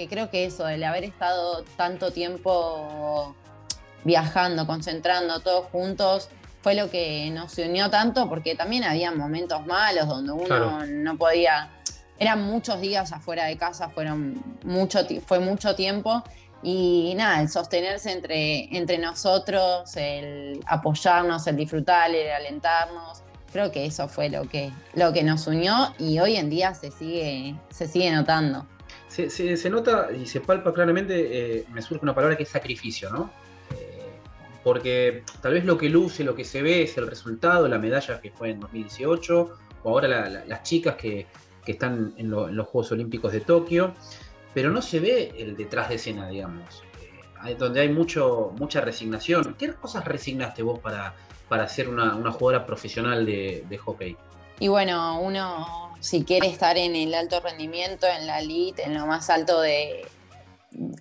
creo 0.09 0.29
que 0.29 0.45
eso, 0.45 0.67
el 0.67 0.83
haber 0.83 1.05
estado 1.05 1.63
tanto 1.77 2.11
tiempo 2.11 3.35
viajando, 4.03 4.67
concentrando 4.67 5.39
todos 5.39 5.67
juntos, 5.71 6.29
fue 6.61 6.73
lo 6.73 6.89
que 6.89 7.29
nos 7.31 7.57
unió 7.57 7.89
tanto, 7.89 8.27
porque 8.27 8.55
también 8.55 8.83
había 8.83 9.11
momentos 9.11 9.65
malos 9.65 10.07
donde 10.07 10.33
uno 10.33 10.85
no 10.85 11.17
podía 11.17 11.69
eran 12.19 12.41
muchos 12.41 12.81
días 12.81 13.11
afuera 13.11 13.45
de 13.45 13.57
casa, 13.57 13.89
fueron 13.89 14.41
mucho, 14.63 14.99
fue 15.25 15.39
mucho 15.39 15.75
tiempo 15.75 16.23
Y 16.63 17.13
nada, 17.15 17.41
el 17.41 17.49
sostenerse 17.49 18.11
entre, 18.11 18.75
entre 18.75 18.97
nosotros, 18.97 19.95
el 19.95 20.59
apoyarnos, 20.65 21.45
el 21.47 21.55
disfrutar, 21.55 22.09
el 22.13 22.31
alentarnos, 22.31 23.21
creo 23.51 23.71
que 23.71 23.85
eso 23.85 24.07
fue 24.07 24.29
lo 24.29 24.43
que, 24.43 24.71
lo 24.93 25.13
que 25.13 25.23
nos 25.23 25.47
unió 25.47 25.93
y 25.97 26.19
hoy 26.19 26.35
en 26.35 26.49
día 26.49 26.73
se 26.73 26.91
sigue, 26.91 27.55
se 27.69 27.87
sigue 27.87 28.11
notando. 28.11 28.65
Se, 29.07 29.29
se, 29.29 29.69
nota 29.69 30.09
y 30.11 30.25
se 30.27 30.41
palpa 30.41 30.73
claramente, 30.73 31.59
eh, 31.59 31.65
me 31.71 31.81
surge 31.81 32.03
una 32.03 32.13
palabra 32.13 32.37
que 32.37 32.43
es 32.43 32.49
sacrificio, 32.49 33.09
¿no? 33.09 33.31
Eh, 33.71 34.19
porque 34.63 35.23
tal 35.41 35.53
vez 35.53 35.65
lo 35.65 35.77
que 35.77 35.89
luce, 35.89 36.23
lo 36.23 36.35
que 36.35 36.43
se 36.43 36.61
ve 36.61 36.83
es 36.83 36.97
el 36.97 37.07
resultado, 37.07 37.67
la 37.67 37.79
medalla 37.79 38.21
que 38.21 38.29
fue 38.29 38.51
en 38.51 38.59
2018, 38.59 39.57
o 39.83 39.89
ahora 39.89 40.29
las 40.29 40.63
chicas 40.63 40.95
que, 40.95 41.25
que 41.65 41.71
están 41.71 42.13
en, 42.17 42.29
los 42.29 42.67
Juegos 42.67 42.91
Olímpicos 42.91 43.31
de 43.31 43.41
Tokio, 43.41 43.93
pero 44.53 44.71
no 44.71 44.81
se 44.81 44.99
ve 44.99 45.33
el 45.37 45.55
detrás 45.55 45.89
de 45.89 45.95
escena, 45.95 46.27
digamos, 46.27 46.83
eh, 47.45 47.55
donde 47.55 47.81
hay 47.81 47.89
mucho, 47.89 48.53
mucha 48.57 48.81
resignación. 48.81 49.55
¿Qué 49.57 49.73
cosas 49.73 50.05
resignaste 50.05 50.63
vos 50.63 50.79
para, 50.79 51.13
para 51.47 51.67
ser 51.67 51.89
una, 51.89 52.13
jugadora 52.31 52.65
profesional 52.65 53.25
de, 53.25 53.79
hockey? 53.83 54.17
Y 54.59 54.67
bueno, 54.67 55.19
uno 55.21 55.93
si 55.99 56.23
quiere 56.23 56.47
estar 56.47 56.77
en 56.77 56.95
el 56.95 57.13
alto 57.13 57.39
rendimiento, 57.39 58.07
en 58.07 58.27
la 58.27 58.39
elite, 58.39 58.83
en 58.83 58.95
lo 58.95 59.05
más 59.05 59.29
alto 59.29 59.61
de... 59.61 60.05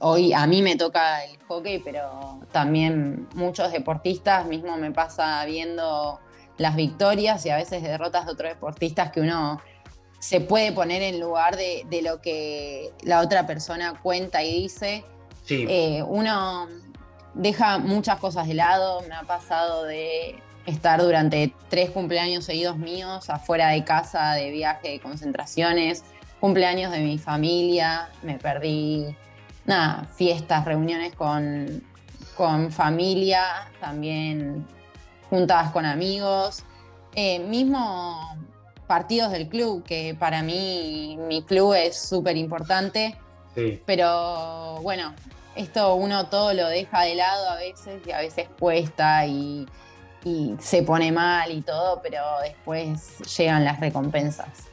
Hoy 0.00 0.32
a 0.32 0.46
mí 0.46 0.62
me 0.62 0.76
toca 0.76 1.24
el 1.24 1.36
hockey, 1.48 1.80
pero 1.80 2.40
también 2.52 3.28
muchos 3.34 3.72
deportistas, 3.72 4.46
mismo 4.46 4.76
me 4.76 4.90
pasa 4.90 5.44
viendo 5.44 6.18
las 6.56 6.76
victorias 6.76 7.44
y 7.44 7.50
a 7.50 7.56
veces 7.56 7.82
derrotas 7.82 8.26
de 8.26 8.32
otros 8.32 8.50
deportistas 8.50 9.10
que 9.10 9.20
uno 9.20 9.60
se 10.18 10.40
puede 10.40 10.72
poner 10.72 11.02
en 11.02 11.20
lugar 11.20 11.56
de, 11.56 11.84
lo 12.02 12.20
que 12.20 12.92
la 13.02 13.20
otra 13.20 13.46
persona 13.46 14.00
cuenta 14.02 14.42
y 14.42 14.62
dice. 14.62 15.04
Sí. 15.44 15.66
Eh, 15.68 16.02
uno 16.02 16.68
deja 17.34 17.78
muchas 17.78 18.18
cosas 18.18 18.48
de 18.48 18.54
lado. 18.54 19.02
Me 19.08 19.14
ha 19.14 19.22
pasado 19.22 19.84
de 19.84 20.36
estar 20.66 21.00
durante 21.00 21.54
tres 21.68 21.90
cumpleaños 21.90 22.44
seguidos 22.44 22.76
míos 22.76 23.30
afuera 23.30 23.68
de 23.68 23.84
casa, 23.84 24.32
de 24.32 24.50
viaje, 24.50 24.90
de 24.90 25.00
concentraciones, 25.00 26.02
cumpleaños 26.40 26.90
de 26.92 27.00
mi 27.00 27.18
familia. 27.18 28.08
Me 28.22 28.38
perdí, 28.38 29.14
nada, 29.64 30.06
fiestas, 30.16 30.64
reuniones 30.64 31.14
con, 31.14 31.82
con 32.36 32.72
familia, 32.72 33.70
también 33.80 34.66
juntadas 35.30 35.70
con 35.72 35.84
amigos. 35.84 36.64
Eh, 37.14 37.38
mismo 37.38 38.36
partidos 38.86 39.32
del 39.32 39.48
club, 39.48 39.84
que 39.84 40.16
para 40.18 40.42
mí 40.42 41.18
mi 41.28 41.42
club 41.42 41.74
es 41.74 41.98
súper 41.98 42.36
importante. 42.36 43.16
Pero 43.86 44.80
bueno, 44.82 45.14
esto 45.54 45.94
uno 45.94 46.26
todo 46.26 46.52
lo 46.52 46.68
deja 46.68 47.02
de 47.02 47.14
lado 47.14 47.48
a 47.48 47.56
veces 47.56 48.02
y 48.06 48.12
a 48.12 48.18
veces 48.18 48.48
cuesta 48.58 49.26
y, 49.26 49.66
y 50.24 50.54
se 50.60 50.82
pone 50.82 51.10
mal 51.10 51.50
y 51.50 51.62
todo, 51.62 52.00
pero 52.02 52.20
después 52.42 53.18
llegan 53.36 53.64
las 53.64 53.80
recompensas. 53.80 54.68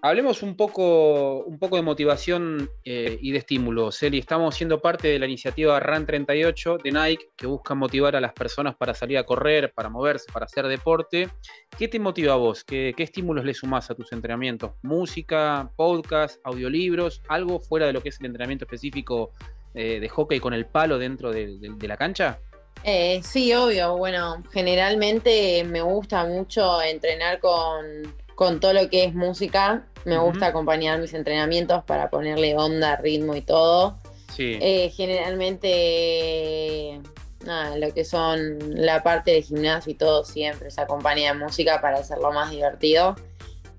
Hablemos 0.00 0.44
un 0.44 0.56
poco, 0.56 1.42
un 1.42 1.58
poco 1.58 1.74
de 1.74 1.82
motivación 1.82 2.70
eh, 2.84 3.18
y 3.20 3.32
de 3.32 3.38
estímulo, 3.38 3.90
Celi. 3.90 4.18
Estamos 4.18 4.54
siendo 4.54 4.80
parte 4.80 5.08
de 5.08 5.18
la 5.18 5.26
iniciativa 5.26 5.80
RAN 5.80 6.06
38 6.06 6.78
de 6.84 6.92
Nike, 6.92 7.30
que 7.36 7.48
busca 7.48 7.74
motivar 7.74 8.14
a 8.14 8.20
las 8.20 8.32
personas 8.32 8.76
para 8.76 8.94
salir 8.94 9.18
a 9.18 9.24
correr, 9.24 9.72
para 9.72 9.88
moverse, 9.88 10.30
para 10.32 10.44
hacer 10.44 10.68
deporte. 10.68 11.28
¿Qué 11.76 11.88
te 11.88 11.98
motiva 11.98 12.34
a 12.34 12.36
vos? 12.36 12.62
¿Qué, 12.62 12.94
estímulos 12.96 13.44
le 13.44 13.54
sumás 13.54 13.90
a 13.90 13.96
tus 13.96 14.12
entrenamientos? 14.12 14.70
¿Música, 14.82 15.68
podcast, 15.74 16.38
audiolibros? 16.44 17.20
¿Algo 17.28 17.58
fuera 17.58 17.86
de 17.86 17.92
lo 17.92 18.00
que 18.00 18.10
es 18.10 18.20
el 18.20 18.26
entrenamiento 18.26 18.66
específico 18.66 19.32
eh, 19.74 19.98
de 19.98 20.08
hockey 20.08 20.38
con 20.38 20.54
el 20.54 20.66
palo 20.66 20.98
dentro 20.98 21.32
de, 21.32 21.58
la 21.80 21.96
cancha? 21.96 22.38
Eh, 22.84 23.20
sí, 23.24 23.52
obvio. 23.52 23.96
Bueno, 23.96 24.44
generalmente 24.52 25.64
me 25.64 25.80
gusta 25.80 26.24
mucho 26.24 26.80
entrenar 26.82 27.40
con 27.40 28.14
con 28.38 28.60
todo 28.60 28.72
lo 28.72 28.88
que 28.88 29.02
es 29.02 29.16
música. 29.16 29.82
Me 30.04 30.16
gusta 30.16 30.46
acompañar 30.46 31.00
mis 31.00 31.12
entrenamientos 31.12 31.82
para 31.82 32.08
ponerle 32.08 32.56
onda, 32.56 32.94
ritmo 32.94 33.34
y 33.34 33.40
todo. 33.40 33.98
Sí. 34.36 34.56
Eh, 34.62 34.92
generalmente, 34.94 37.00
nada, 37.44 37.76
lo 37.76 37.92
que 37.92 38.04
son 38.04 38.58
la 38.76 39.02
parte 39.02 39.32
de 39.32 39.42
gimnasio 39.42 39.90
y 39.90 39.96
todo 39.96 40.24
siempre 40.24 40.70
se 40.70 40.80
acompaña 40.80 41.32
de 41.32 41.38
música 41.40 41.80
para 41.80 41.98
hacerlo 41.98 42.30
más 42.30 42.52
divertido. 42.52 43.16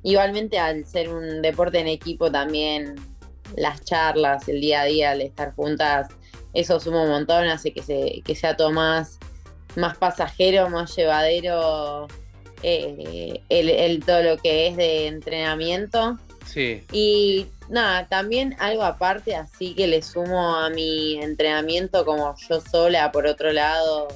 Igualmente 0.04 0.60
al 0.60 0.86
ser 0.86 1.08
un 1.08 1.42
deporte 1.42 1.80
en 1.80 1.88
equipo 1.88 2.30
también 2.30 2.96
las 3.56 3.86
charlas, 3.86 4.50
el 4.50 4.60
día 4.60 4.82
a 4.82 4.86
día, 4.86 5.14
el 5.14 5.22
estar 5.22 5.56
juntas, 5.56 6.10
eso 6.54 6.82
suma 6.82 7.04
un 7.04 7.12
montón, 7.12 7.48
hace 7.48 7.72
que, 7.72 7.82
se, 7.82 8.24
que 8.26 8.36
sea 8.36 8.58
todo 8.58 8.72
más, 8.72 9.20
más 9.78 9.98
pasajero, 9.98 10.70
más 10.70 10.94
llevadero 10.98 12.10
eh, 12.64 13.42
el, 13.50 14.04
todo 14.06 14.24
lo 14.24 14.38
que 14.38 14.68
es 14.68 14.78
de 14.78 15.08
entrenamiento. 15.08 16.18
Sí. 16.46 16.84
Y 16.92 17.48
nada, 17.70 18.08
también 18.08 18.56
algo 18.60 18.84
aparte, 18.84 19.36
así 19.36 19.76
que 19.76 19.88
le 19.88 20.02
sumo 20.02 20.56
a 20.56 20.70
mi 20.70 21.22
entrenamiento 21.22 22.06
como 22.06 22.36
yo 22.50 22.62
sola, 22.62 23.12
por 23.12 23.28
otro 23.28 23.52
lado, 23.52 24.08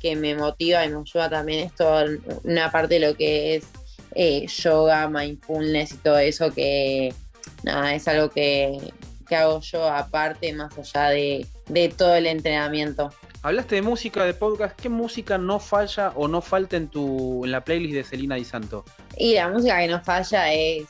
que 0.00 0.16
me 0.16 0.34
motiva 0.34 0.84
y 0.84 0.88
me 0.88 1.00
ayuda 1.00 1.28
también 1.28 1.66
esto, 1.66 2.04
una 2.44 2.70
parte 2.70 2.94
de 2.94 3.08
lo 3.08 3.16
que 3.16 3.56
es 3.56 3.64
eh, 4.14 4.46
yoga, 4.46 5.08
mindfulness 5.08 5.92
y 5.92 5.96
todo 5.98 6.18
eso, 6.18 6.52
que 6.52 7.14
nada, 7.62 7.94
es 7.94 8.06
algo 8.08 8.30
que, 8.30 8.92
hago 9.30 9.60
yo 9.60 9.88
aparte, 9.88 10.52
más 10.52 10.76
allá 10.76 11.08
de, 11.08 11.46
de 11.66 11.88
todo 11.88 12.14
el 12.14 12.26
entrenamiento. 12.26 13.10
Hablaste 13.44 13.74
de 13.74 13.82
música, 13.82 14.24
de 14.24 14.34
podcast. 14.34 14.80
¿Qué 14.80 14.88
música 14.88 15.36
no 15.36 15.58
falla 15.58 16.12
o 16.14 16.28
no 16.28 16.40
falta 16.40 16.76
en 16.76 16.86
tu 16.86 17.44
en 17.44 17.50
la 17.50 17.64
playlist 17.64 17.94
de 17.94 18.04
Celina 18.04 18.36
Di 18.36 18.44
Santo? 18.44 18.84
Y 19.16 19.34
la 19.34 19.48
música 19.48 19.80
que 19.80 19.88
no 19.88 20.00
falla 20.00 20.52
es 20.52 20.84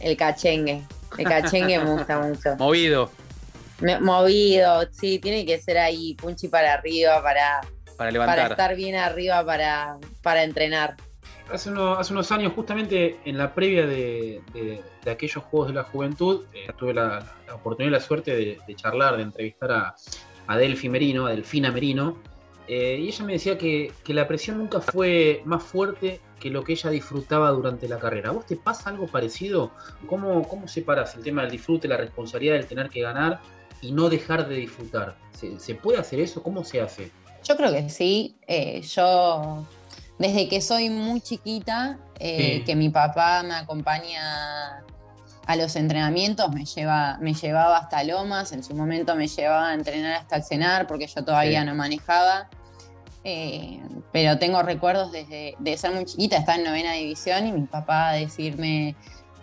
el 0.00 0.16
cachengue. 0.16 0.82
El 1.16 1.24
cachengue 1.26 1.78
me 1.78 1.92
gusta 1.92 2.18
mucho. 2.22 2.56
Movido. 2.56 3.08
movido, 4.00 4.88
sí, 4.90 5.20
tiene 5.20 5.46
que 5.46 5.60
ser 5.60 5.78
ahí 5.78 6.14
punchi 6.14 6.48
para 6.48 6.74
arriba 6.74 7.22
para, 7.22 7.60
para 7.96 8.10
levantar. 8.10 8.36
Para 8.36 8.48
estar 8.48 8.74
bien 8.74 8.96
arriba 8.96 9.46
para, 9.46 9.96
para 10.22 10.42
entrenar. 10.42 10.96
Hace, 11.52 11.70
hace 11.70 12.12
unos 12.12 12.32
años, 12.32 12.52
justamente 12.52 13.20
en 13.24 13.38
la 13.38 13.54
previa 13.54 13.86
de, 13.86 14.42
aquellos 15.08 15.44
Juegos 15.44 15.68
de 15.68 15.74
la 15.74 15.84
Juventud, 15.84 16.46
eh, 16.52 16.66
tuve 16.76 16.94
la, 16.94 17.24
oportunidad 17.54 17.90
y 17.90 17.92
la 17.92 18.00
suerte 18.00 18.58
de 18.66 18.74
charlar, 18.74 19.16
de 19.16 19.22
entrevistar 19.22 19.70
a, 19.70 19.94
a 20.46 20.56
Delphi 20.56 20.88
Merino, 20.88 21.26
a 21.26 21.30
Delfina 21.30 21.70
Merino, 21.70 22.16
eh, 22.68 22.98
y 23.00 23.08
ella 23.08 23.24
me 23.24 23.32
decía 23.34 23.56
que, 23.56 23.92
la 24.06 24.26
presión 24.26 24.58
nunca 24.58 24.80
fue 24.80 25.42
más 25.44 25.62
fuerte 25.62 26.20
que 26.40 26.50
lo 26.50 26.64
que 26.64 26.72
ella 26.72 26.90
disfrutaba 26.90 27.50
durante 27.50 27.88
la 27.88 27.98
carrera. 27.98 28.30
¿A 28.30 28.32
vos 28.32 28.46
te 28.46 28.56
pasa 28.56 28.90
algo 28.90 29.06
parecido? 29.06 29.70
¿Cómo, 30.06 30.46
cómo 30.48 30.66
separas 30.66 31.14
el 31.14 31.22
tema 31.22 31.42
del 31.42 31.52
disfrute, 31.52 31.86
la 31.88 31.96
responsabilidad 31.96 32.54
del 32.54 32.66
tener 32.66 32.90
que 32.90 33.02
ganar 33.02 33.40
y 33.80 33.92
no 33.92 34.08
dejar 34.08 34.48
de 34.48 34.56
disfrutar? 34.56 35.16
¿Se, 35.32 35.74
puede 35.74 35.98
hacer 35.98 36.20
eso? 36.20 36.42
¿Cómo 36.42 36.64
se 36.64 36.80
hace? 36.80 37.10
Yo 37.44 37.56
creo 37.56 37.72
que 37.72 37.88
sí. 37.88 38.36
Eh, 38.48 38.82
yo, 38.82 39.64
desde 40.18 40.48
que 40.48 40.60
soy 40.60 40.90
muy 40.90 41.20
chiquita, 41.20 41.98
eh, 42.18 42.64
que 42.64 42.74
mi 42.74 42.88
papá 42.88 43.42
me 43.42 43.54
acompaña 43.54 44.84
a 45.46 45.56
los 45.56 45.76
entrenamientos, 45.76 46.52
me, 46.52 46.64
lleva, 46.64 47.18
me 47.20 47.32
llevaba 47.32 47.78
hasta 47.78 48.02
Lomas, 48.02 48.52
en 48.52 48.64
su 48.64 48.74
momento 48.74 49.14
me 49.14 49.28
llevaba 49.28 49.68
a 49.68 49.74
entrenar 49.74 50.14
hasta 50.14 50.42
cenar 50.42 50.86
porque 50.86 51.06
yo 51.06 51.24
todavía 51.24 51.64
no 51.64 51.74
manejaba. 51.74 52.48
Eh, 53.22 53.80
pero 54.12 54.38
tengo 54.38 54.62
recuerdos 54.62 55.10
desde 55.10 55.56
de 55.58 55.76
ser 55.76 55.92
muy 55.92 56.04
chiquita, 56.04 56.36
estar 56.36 56.58
en 56.58 56.64
novena 56.64 56.92
división 56.92 57.46
y 57.46 57.52
mi 57.52 57.66
papá 57.66 58.12
decirme, 58.12 58.94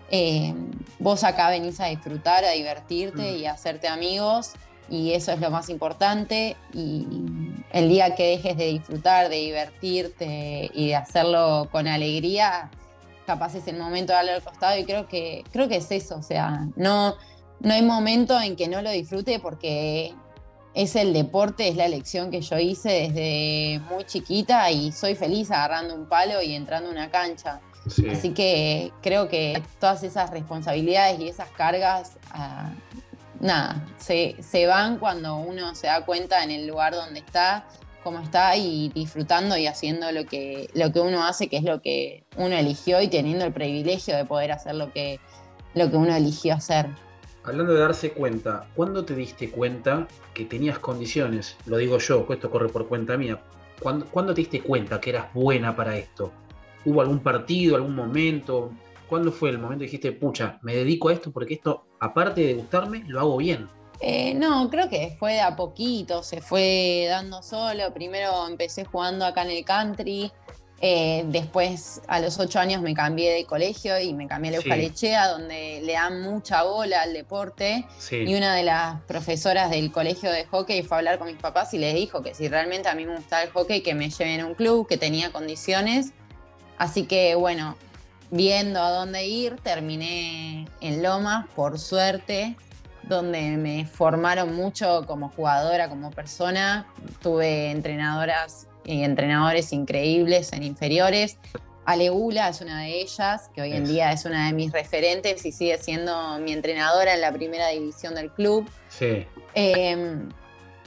eh, 0.09 0.53
vos 0.99 1.23
acá 1.23 1.49
venís 1.49 1.79
a 1.79 1.87
disfrutar, 1.87 2.45
a 2.45 2.51
divertirte 2.51 3.33
mm. 3.33 3.35
y 3.35 3.45
a 3.45 3.53
hacerte 3.53 3.87
amigos 3.87 4.53
y 4.89 5.13
eso 5.13 5.31
es 5.31 5.39
lo 5.39 5.49
más 5.49 5.69
importante 5.69 6.55
y 6.73 7.07
el 7.71 7.89
día 7.89 8.15
que 8.15 8.27
dejes 8.27 8.57
de 8.57 8.67
disfrutar, 8.67 9.29
de 9.29 9.37
divertirte 9.37 10.69
y 10.73 10.89
de 10.89 10.95
hacerlo 10.95 11.67
con 11.71 11.87
alegría, 11.87 12.69
capaz 13.25 13.55
es 13.55 13.67
el 13.67 13.77
momento 13.77 14.13
de 14.13 14.17
darle 14.17 14.31
al 14.33 14.43
costado 14.43 14.77
y 14.77 14.85
creo 14.85 15.07
que, 15.07 15.43
creo 15.51 15.67
que 15.67 15.77
es 15.77 15.91
eso, 15.91 16.17
o 16.17 16.23
sea, 16.23 16.67
no, 16.75 17.15
no 17.59 17.73
hay 17.73 17.81
momento 17.81 18.39
en 18.39 18.55
que 18.55 18.67
no 18.67 18.81
lo 18.81 18.91
disfrute 18.91 19.39
porque 19.39 20.13
es 20.73 20.95
el 20.95 21.13
deporte, 21.13 21.67
es 21.67 21.75
la 21.75 21.85
elección 21.85 22.31
que 22.31 22.41
yo 22.41 22.57
hice 22.57 22.89
desde 22.89 23.81
muy 23.89 24.05
chiquita 24.05 24.69
y 24.71 24.91
soy 24.91 25.15
feliz 25.15 25.51
agarrando 25.51 25.95
un 25.95 26.07
palo 26.07 26.41
y 26.41 26.53
entrando 26.55 26.89
a 26.89 26.91
una 26.91 27.09
cancha. 27.09 27.61
Así 28.11 28.33
que 28.33 28.91
creo 29.01 29.27
que 29.27 29.61
todas 29.79 30.03
esas 30.03 30.29
responsabilidades 30.29 31.19
y 31.19 31.27
esas 31.27 31.49
cargas, 31.49 32.17
ah, 32.31 32.71
nada, 33.39 33.85
se, 33.97 34.37
se 34.41 34.65
van 34.67 34.97
cuando 34.97 35.35
uno 35.35 35.75
se 35.75 35.87
da 35.87 36.05
cuenta 36.05 36.43
en 36.43 36.51
el 36.51 36.65
lugar 36.65 36.93
donde 36.95 37.19
está 37.19 37.65
cómo 38.03 38.19
está 38.19 38.55
y 38.57 38.89
disfrutando 38.89 39.57
y 39.57 39.67
haciendo 39.67 40.11
lo 40.11 40.25
que, 40.25 40.69
lo 40.73 40.91
que 40.91 40.99
uno 40.99 41.23
hace, 41.25 41.47
que 41.47 41.57
es 41.57 41.63
lo 41.63 41.81
que 41.81 42.25
uno 42.37 42.55
eligió 42.55 43.01
y 43.01 43.07
teniendo 43.07 43.45
el 43.45 43.53
privilegio 43.53 44.15
de 44.15 44.25
poder 44.25 44.51
hacer 44.51 44.75
lo 44.75 44.91
que, 44.91 45.19
lo 45.73 45.89
que 45.89 45.97
uno 45.97 46.15
eligió 46.15 46.55
hacer. 46.55 46.87
Hablando 47.43 47.73
de 47.73 47.79
darse 47.79 48.11
cuenta, 48.11 48.67
¿cuándo 48.75 49.03
te 49.03 49.15
diste 49.15 49.49
cuenta 49.49 50.07
que 50.33 50.45
tenías 50.45 50.79
condiciones? 50.79 51.57
Lo 51.65 51.77
digo 51.77 51.97
yo, 51.97 52.25
esto 52.29 52.49
corre 52.49 52.69
por 52.69 52.87
cuenta 52.87 53.17
mía. 53.17 53.41
¿Cuándo, 53.79 54.05
¿Cuándo, 54.05 54.33
te 54.33 54.41
diste 54.41 54.61
cuenta 54.61 55.01
que 55.01 55.09
eras 55.09 55.33
buena 55.33 55.75
para 55.75 55.97
esto? 55.97 56.31
¿Hubo 56.85 57.01
algún 57.01 57.19
partido, 57.19 57.75
algún 57.75 57.95
momento? 57.95 58.71
¿Cuándo 59.09 59.31
fue 59.31 59.49
el 59.49 59.57
momento 59.57 59.79
que 59.79 59.85
dijiste, 59.85 60.11
pucha, 60.13 60.59
me 60.61 60.75
dedico 60.75 61.09
a 61.09 61.13
esto 61.13 61.31
porque 61.31 61.55
esto, 61.55 61.85
aparte 61.99 62.41
de 62.41 62.53
gustarme, 62.53 63.03
lo 63.07 63.19
hago 63.19 63.37
bien? 63.37 63.67
Eh, 64.05 64.33
no, 64.33 64.69
creo 64.69 64.89
que 64.89 65.15
fue 65.17 65.35
de 65.35 65.39
a 65.39 65.55
poquito, 65.55 66.23
se 66.23 66.41
fue 66.41 67.05
dando 67.07 67.41
solo. 67.41 67.93
Primero 67.93 68.45
empecé 68.45 68.83
jugando 68.83 69.25
acá 69.25 69.43
en 69.43 69.51
el 69.51 69.63
country, 69.63 70.29
eh, 70.81 71.23
después 71.27 72.01
a 72.09 72.19
los 72.19 72.37
ocho 72.37 72.59
años 72.59 72.81
me 72.81 72.93
cambié 72.93 73.31
de 73.31 73.45
colegio 73.45 73.97
y 73.97 74.13
me 74.13 74.27
cambié 74.27 74.57
a 74.57 74.59
la 74.59 75.27
donde 75.29 75.79
le 75.81 75.93
dan 75.93 76.21
mucha 76.21 76.63
bola 76.63 77.03
al 77.03 77.13
deporte. 77.13 77.85
Y 78.11 78.35
una 78.35 78.53
de 78.53 78.63
las 78.63 79.01
profesoras 79.03 79.69
del 79.71 79.89
colegio 79.89 80.29
de 80.33 80.43
hockey 80.47 80.83
fue 80.83 80.97
a 80.97 80.99
hablar 80.99 81.17
con 81.17 81.27
mis 81.27 81.37
papás 81.37 81.73
y 81.73 81.77
les 81.77 81.95
dijo 81.95 82.21
que 82.21 82.35
si 82.35 82.49
realmente 82.49 82.89
a 82.89 82.95
mí 82.95 83.05
me 83.05 83.15
gustaba 83.15 83.43
el 83.43 83.51
hockey, 83.51 83.79
que 83.79 83.93
me 83.93 84.09
lleven 84.09 84.41
a 84.41 84.45
un 84.45 84.55
club, 84.55 84.85
que 84.85 84.97
tenía 84.97 85.31
condiciones. 85.31 86.11
Así 86.77 87.03
que 87.05 87.35
bueno, 87.35 87.77
viendo 88.31 88.81
a 88.81 88.91
dónde 88.91 89.25
ir, 89.25 89.55
terminé 89.63 90.67
en 90.81 91.01
Lomas, 91.01 91.45
por 91.55 91.79
suerte 91.79 92.57
donde 93.07 93.57
me 93.57 93.85
formaron 93.85 94.55
mucho 94.55 95.05
como 95.07 95.29
jugadora, 95.29 95.89
como 95.89 96.11
persona. 96.11 96.87
Tuve 97.21 97.71
entrenadoras 97.71 98.67
y 98.85 99.03
entrenadores 99.03 99.73
increíbles 99.73 100.53
en 100.53 100.63
inferiores. 100.63 101.37
Alegula 101.85 102.47
es 102.47 102.61
una 102.61 102.81
de 102.81 103.01
ellas, 103.01 103.49
que 103.53 103.61
hoy 103.61 103.73
en 103.73 103.85
día 103.85 104.13
es 104.13 104.23
una 104.23 104.47
de 104.47 104.53
mis 104.53 104.71
referentes 104.71 105.45
y 105.45 105.51
sigue 105.51 105.77
siendo 105.77 106.39
mi 106.39 106.53
entrenadora 106.53 107.13
en 107.13 107.19
la 107.19 107.33
primera 107.33 107.67
división 107.69 108.15
del 108.15 108.31
club. 108.31 108.69
Sí. 108.87 109.25
Em, 109.53 110.29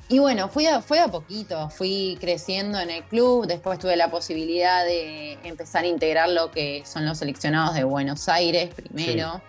y 0.08 0.18
bueno, 0.20 0.48
fui 0.48 0.66
a, 0.66 0.80
fue 0.80 1.00
a 1.00 1.08
poquito, 1.08 1.68
fui 1.68 2.16
creciendo 2.18 2.80
en 2.80 2.90
el 2.90 3.02
club, 3.04 3.46
después 3.46 3.78
tuve 3.78 3.96
la 3.96 4.10
posibilidad 4.10 4.86
de 4.86 5.32
empezar 5.42 5.84
a 5.84 5.86
integrar 5.86 6.30
lo 6.30 6.50
que 6.50 6.82
son 6.86 7.04
los 7.04 7.18
seleccionados 7.18 7.74
de 7.74 7.84
Buenos 7.84 8.28
Aires 8.28 8.70
primero 8.74 9.42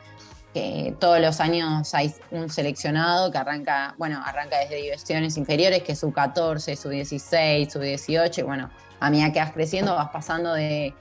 que 0.58 0.96
todos 1.00 1.20
los 1.20 1.40
años 1.40 1.94
hay 1.94 2.14
un 2.32 2.50
seleccionado 2.50 3.32
que 3.32 3.38
arranca, 3.38 3.96
bueno, 3.98 4.22
arranca 4.26 4.58
desde 4.60 4.76
divisiones 4.76 5.38
inferiores, 5.38 5.84
que 5.84 5.92
es 5.92 6.00
sub 6.00 6.14
14, 6.14 6.76
sub 6.76 6.92
16, 6.92 7.72
sub 7.72 7.82
18, 7.82 8.42
y 8.42 8.44
bueno, 8.44 8.70
a 9.00 9.10
medida 9.10 9.32
que 9.32 9.40
vas 9.40 9.52
creciendo 9.52 9.96
vas 9.96 10.10
pasando 10.10 10.54
de, 10.54 10.94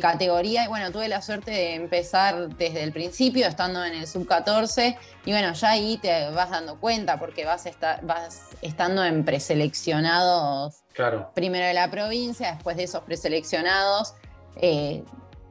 categoría 0.00 0.66
y 0.66 0.68
bueno, 0.68 0.92
tuve 0.92 1.08
la 1.08 1.20
suerte 1.20 1.50
de 1.50 1.74
empezar 1.74 2.48
desde 2.50 2.84
el 2.84 2.92
principio 2.92 3.48
estando 3.48 3.84
en 3.84 3.94
el 3.94 4.06
sub 4.06 4.24
14 4.24 4.96
y 5.24 5.32
bueno, 5.32 5.52
ya 5.52 5.70
ahí 5.70 5.98
te 6.00 6.30
vas 6.30 6.50
dando 6.50 6.78
cuenta 6.78 7.18
porque 7.18 7.44
vas, 7.44 7.68
vas 8.02 8.50
estando 8.62 9.04
en 9.04 9.24
preseleccionados 9.24 10.84
claro. 10.92 11.32
primero 11.34 11.66
de 11.66 11.74
la 11.74 11.90
provincia, 11.90 12.52
después 12.52 12.76
de 12.76 12.84
esos 12.84 13.02
preseleccionados 13.02 14.14
eh, 14.62 15.02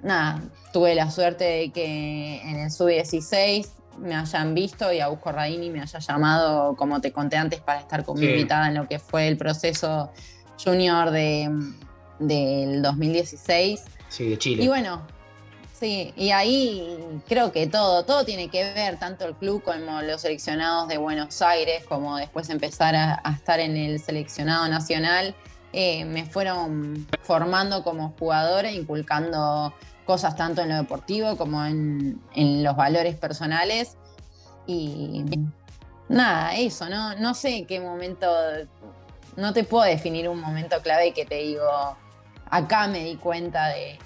nada, 0.02 0.42
tuve 0.72 0.96
la 0.96 1.12
suerte 1.12 1.44
de 1.44 1.70
que 1.72 2.42
en 2.42 2.60
el 2.60 2.72
sub-16 2.72 3.68
me 3.98 4.16
hayan 4.16 4.54
visto 4.54 4.92
y 4.94 5.00
Augusto 5.00 5.32
Raini 5.32 5.70
me 5.70 5.82
haya 5.82 6.00
llamado, 6.00 6.76
como 6.76 7.02
te 7.02 7.12
conté 7.12 7.38
antes, 7.38 7.60
para 7.60 7.82
estar 7.82 8.04
como 8.04 8.22
invitada 8.22 8.68
en 8.68 8.76
lo 8.76 8.88
que 8.88 9.00
fue 9.00 9.28
el 9.28 9.38
proceso 9.38 10.12
junior 10.64 11.12
de, 11.12 11.50
del 12.20 12.82
2016. 12.82 13.84
Sí, 14.08 14.30
de 14.30 14.38
Chile. 14.38 14.64
Y 14.64 14.68
bueno, 14.68 15.06
sí, 15.78 16.14
y 16.16 16.32
ahí 16.32 16.98
creo 17.28 17.52
que 17.52 17.68
todo, 17.68 18.06
todo 18.06 18.24
tiene 18.24 18.50
que 18.50 18.74
ver, 18.74 18.98
tanto 18.98 19.26
el 19.26 19.36
club 19.36 19.62
como 19.64 20.02
los 20.02 20.22
seleccionados 20.22 20.88
de 20.88 20.98
Buenos 20.98 21.42
Aires, 21.42 21.84
como 21.88 22.18
después 22.18 22.50
empezar 22.50 22.96
a 22.96 23.22
estar 23.36 23.60
en 23.60 23.76
el 23.76 24.00
seleccionado 24.00 24.68
nacional. 24.70 25.36
Eh, 25.72 26.04
me 26.06 26.26
fueron 26.26 27.08
formando 27.22 27.84
como 27.84 28.16
jugadora, 28.18 28.72
inculcando 28.72 29.74
cosas 30.06 30.36
tanto 30.36 30.62
en 30.62 30.70
lo 30.70 30.76
deportivo 30.76 31.38
como 31.38 31.64
en, 31.66 32.20
los 32.64 32.76
valores 32.76 33.16
personales. 33.16 33.98
Y 34.66 35.26
nada, 36.08 36.56
eso, 36.56 36.90
¿no? 36.90 37.16
No 37.16 37.34
sé 37.34 37.58
en 37.58 37.68
qué 37.68 37.80
momento, 37.80 38.28
no 39.36 39.54
te 39.54 39.64
puedo 39.64 39.86
definir 39.86 40.28
un 40.28 40.40
momento 40.40 40.82
clave 40.82 41.14
que 41.14 41.26
te 41.26 41.36
digo, 41.36 41.98
acá 42.50 42.88
me 42.88 43.04
di 43.04 43.16
cuenta 43.16 43.68
de, 43.68 44.00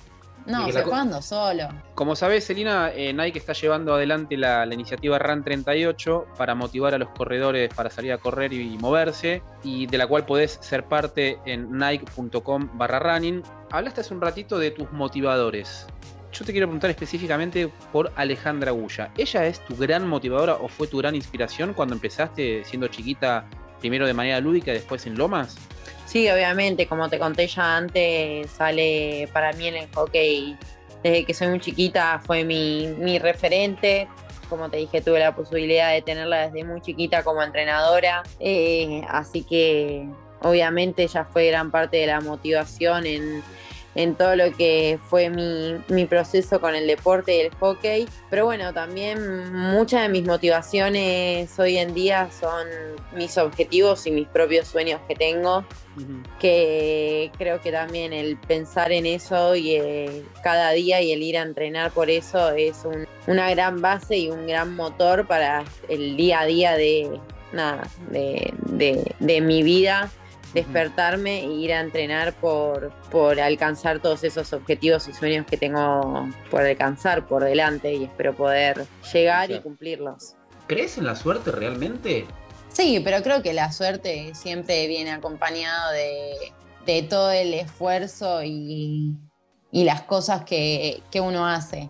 no, 0.46 0.72
se 0.72 0.84
jugando 0.84 1.22
solo. 1.22 1.70
Como 1.96 2.16
sabes, 2.16 2.46
Celina, 2.46 2.92
eh, 2.94 3.14
Nike 3.14 3.40
está 3.40 3.54
llevando 3.54 3.94
adelante 3.94 4.38
la, 4.38 4.66
iniciativa 4.66 5.20
RAN 5.20 5.44
38 5.44 6.28
para 6.38 6.56
motivar 6.56 6.94
a 6.94 6.98
los 6.98 7.10
corredores 7.10 7.74
para 7.74 7.90
salir 7.90 8.12
a 8.12 8.18
correr 8.18 8.54
y, 8.54 8.78
moverse, 8.78 9.42
y 9.64 9.86
de 9.88 9.98
la 9.98 10.08
cual 10.08 10.26
podés 10.26 10.58
ser 10.62 10.86
parte 10.86 11.40
en 11.46 11.78
nike.com 11.78 12.70
barra 12.74 13.00
running. 13.00 13.44
Hablaste 13.72 14.02
hace 14.02 14.14
un 14.14 14.22
ratito 14.22 14.58
de 14.58 14.72
tus 14.72 14.92
motivadores. 14.92 15.88
Yo 16.32 16.44
te 16.44 16.52
quiero 16.52 16.68
preguntar 16.68 16.90
específicamente 16.90 17.70
por 17.92 18.12
Alejandra 18.16 18.72
Gulla. 18.72 19.12
¿Ella 19.18 19.46
es 19.46 19.64
tu 19.64 19.76
gran 19.76 20.08
motivadora 20.08 20.56
o 20.56 20.68
fue 20.68 20.88
tu 20.88 20.98
gran 20.98 21.14
inspiración 21.16 21.74
cuando 21.74 21.94
empezaste 21.94 22.64
siendo 22.66 22.88
chiquita, 22.88 23.46
primero 23.80 24.08
de 24.08 24.16
manera 24.16 24.40
lúdica 24.40 24.72
y 24.72 24.76
después 24.76 25.06
en 25.06 25.16
Lomas? 25.16 25.56
Sí, 26.06 26.30
obviamente, 26.30 26.88
como 26.88 27.10
te 27.10 27.18
conté 27.18 27.48
ya 27.48 27.78
antes, 27.78 28.52
sale 28.52 29.30
para 29.34 29.54
mí 29.54 29.68
en 29.68 29.76
el 29.76 29.88
hockey 29.94 30.58
desde 31.04 31.26
que 31.26 31.34
soy 31.34 31.50
muy 31.50 31.60
chiquita, 31.60 32.22
fue 32.26 32.44
mi, 32.46 33.20
referente. 33.20 34.08
Como 34.50 34.70
te 34.70 34.78
dije, 34.78 35.02
tuve 35.02 35.20
la 35.20 35.36
posibilidad 35.36 35.92
de 35.92 36.02
tenerla 36.02 36.48
desde 36.48 36.64
muy 36.64 36.82
chiquita 36.82 37.24
como 37.24 37.44
entrenadora. 37.44 38.24
Eh, 38.40 39.02
así 39.10 39.44
que 39.44 40.08
obviamente 40.42 41.08
ya 41.08 41.26
fue 41.26 41.48
gran 41.48 41.72
parte 41.72 41.98
de 41.98 42.08
la 42.08 42.22
motivación 42.22 43.06
en, 43.06 43.44
en 43.96 44.16
todo 44.16 44.36
lo 44.36 44.52
que 44.52 45.00
fue 45.10 45.30
mi, 45.30 46.06
proceso 46.06 46.60
con 46.60 46.76
el 46.76 46.88
deporte 46.88 47.38
y 47.38 47.40
el 47.42 47.56
hockey. 47.56 48.08
Pero 48.30 48.46
bueno, 48.46 48.74
también 48.74 49.54
muchas 49.54 50.04
de 50.04 50.10
mis 50.10 50.26
motivaciones 50.26 51.58
hoy 51.60 51.78
en 51.78 51.94
día 51.94 52.30
son 52.38 52.68
mis 53.16 53.38
objetivos 53.38 54.06
y 54.08 54.12
mis 54.12 54.28
propios 54.28 54.68
sueños 54.68 55.00
que 55.08 55.16
tengo, 55.16 55.64
que 56.40 57.32
creo 57.38 57.62
que 57.62 57.72
también 57.72 58.12
el 58.12 58.38
pensar 58.38 58.92
en 58.92 59.06
eso 59.06 59.56
y 59.56 59.76
eh, 59.76 60.24
cada 60.44 60.72
día 60.72 61.02
y 61.02 61.12
el 61.12 61.22
ir 61.22 61.38
a 61.38 61.44
entrenar 61.44 61.92
por 61.92 62.10
eso 62.10 62.52
es 62.52 62.84
una 63.28 63.50
gran 63.52 63.82
base 63.82 64.18
y 64.18 64.30
un 64.30 64.48
gran 64.48 64.76
motor 64.76 65.28
para 65.28 65.64
el 65.90 66.18
día 66.18 66.42
a 66.42 66.46
día 66.46 66.76
de, 66.76 67.20
nada, 67.54 67.88
de 68.10 69.42
mi 69.42 69.64
vida 69.64 70.12
despertarme 70.54 71.40
e 71.40 71.48
ir 71.48 71.74
a 71.74 71.80
entrenar 71.80 72.34
por, 72.34 72.92
por 73.10 73.40
alcanzar 73.40 74.00
todos 74.00 74.24
esos 74.24 74.54
objetivos 74.54 75.08
y 75.08 75.14
sueños 75.14 75.46
que 75.46 75.58
tengo 75.58 76.30
por 76.50 76.62
alcanzar 76.62 77.26
por 77.28 77.44
delante 77.44 77.94
y 77.94 78.04
espero 78.04 78.36
poder 78.36 78.86
llegar 79.12 79.52
y 79.52 79.60
cumplirlos. 79.60 80.36
¿Crees 80.68 80.98
en 80.98 81.06
la 81.06 81.16
suerte 81.16 81.52
realmente? 81.52 82.26
Sí, 82.70 83.02
pero 83.04 83.22
creo 83.22 83.44
que 83.44 83.54
la 83.54 83.72
suerte 83.72 84.34
siempre 84.34 84.88
viene 84.88 85.12
acompañado 85.12 85.92
de, 85.92 87.04
todo 87.04 87.32
el 87.32 87.54
esfuerzo 87.54 88.42
y, 88.44 89.16
las 89.72 90.02
cosas 90.04 90.44
que, 90.44 91.02
uno 91.16 91.46
hace. 91.48 91.90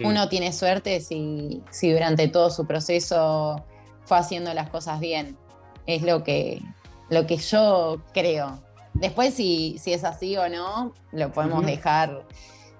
Uno 0.00 0.28
tiene 0.28 0.52
suerte 0.52 1.00
si, 1.00 1.62
si 1.70 1.92
durante 1.92 2.28
todo 2.28 2.50
su 2.50 2.66
proceso 2.66 3.64
fue 4.04 4.18
haciendo 4.18 4.52
las 4.54 4.70
cosas 4.70 4.98
bien. 5.00 5.36
Es 5.86 6.02
lo 6.02 6.24
que, 6.24 6.60
lo 7.10 7.26
que 7.26 7.36
yo 7.36 8.02
creo. 8.12 8.62
Después, 8.94 9.34
si, 9.34 9.76
si 9.78 9.92
es 9.92 10.04
así 10.04 10.36
o 10.36 10.48
no, 10.48 10.94
lo 11.12 11.32
podemos 11.32 11.66
dejar 11.66 12.24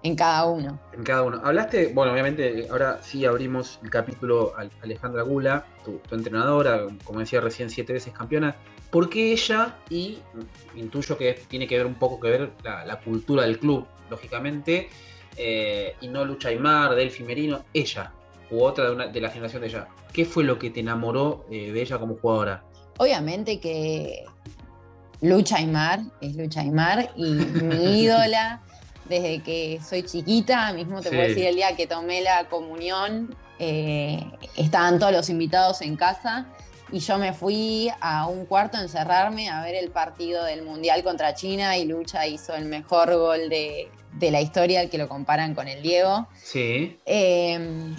en 0.04 0.16
cada 0.16 0.44
uno. 0.44 0.78
En 0.92 1.02
cada 1.02 1.22
uno. 1.22 1.40
Hablaste, 1.42 1.88
bueno, 1.88 2.12
obviamente, 2.12 2.68
ahora 2.70 3.00
sí 3.02 3.24
abrimos 3.24 3.80
el 3.82 3.90
capítulo 3.90 4.52
a 4.56 4.68
Alejandra 4.82 5.22
Gula, 5.22 5.66
tu, 5.82 5.98
entrenadora, 6.14 6.86
como 7.04 7.20
decía 7.20 7.40
recién, 7.40 7.70
siete 7.70 7.94
veces 7.94 8.12
campeona. 8.12 8.54
¿Por 8.90 9.08
qué 9.08 9.32
ella? 9.32 9.78
Y 9.88 10.18
intuyo 10.76 11.16
que 11.16 11.32
tiene 11.48 11.66
que 11.66 11.78
ver 11.78 11.86
un 11.86 11.94
poco 11.94 12.20
que 12.20 12.28
ver 12.28 12.52
la, 12.62 13.00
cultura 13.00 13.44
del 13.44 13.58
club, 13.58 13.86
lógicamente, 14.10 14.90
eh, 15.38 15.96
y 16.02 16.08
no 16.08 16.24
Lucha 16.26 16.50
Aymar, 16.50 16.94
Delphi 16.94 17.24
Merino, 17.24 17.64
ella, 17.72 18.12
u 18.50 18.62
otra 18.62 18.90
de, 18.90 19.10
de, 19.10 19.20
la 19.22 19.30
generación 19.30 19.62
de 19.62 19.68
ella. 19.68 19.88
¿Qué 20.12 20.26
fue 20.26 20.44
lo 20.44 20.58
que 20.58 20.68
te 20.68 20.80
enamoró 20.80 21.46
eh, 21.50 21.72
de 21.72 21.80
ella 21.80 21.98
como 21.98 22.16
jugadora? 22.16 22.62
Obviamente 22.98 23.60
que 23.60 24.24
Lucha 25.20 25.56
Aymar 25.56 26.00
es 26.20 26.36
Lucha 26.36 26.60
Aymar 26.60 27.10
y 27.16 27.24
mi 27.24 28.00
ídola 28.02 28.60
desde 29.08 29.42
que 29.42 29.80
soy 29.86 30.02
chiquita, 30.02 30.72
mismo 30.72 31.00
te 31.00 31.10
puedo 31.10 31.22
decir 31.22 31.46
el 31.46 31.56
día 31.56 31.76
que 31.76 31.86
tomé 31.86 32.22
la 32.22 32.48
comunión, 32.48 33.34
eh, 33.58 34.24
estaban 34.56 34.98
todos 34.98 35.12
los 35.12 35.28
invitados 35.28 35.82
en 35.82 35.96
casa 35.96 36.46
y 36.90 37.00
yo 37.00 37.18
me 37.18 37.32
fui 37.32 37.90
a 38.00 38.26
un 38.26 38.46
cuarto 38.46 38.76
a 38.76 38.82
encerrarme 38.82 39.48
a 39.48 39.62
ver 39.62 39.74
el 39.74 39.90
partido 39.90 40.44
del 40.44 40.62
Mundial 40.62 41.02
contra 41.02 41.34
China 41.34 41.76
y 41.76 41.84
Lucha 41.84 42.26
hizo 42.26 42.54
el 42.54 42.66
mejor 42.66 43.14
gol 43.16 43.48
de, 43.48 43.90
la 44.20 44.40
historia, 44.40 44.80
el 44.80 44.90
que 44.90 44.98
lo 44.98 45.08
comparan 45.08 45.54
con 45.54 45.68
el 45.68 45.82
Diego. 45.82 46.28
Sí. 46.42 46.98
Eh, 47.04 47.94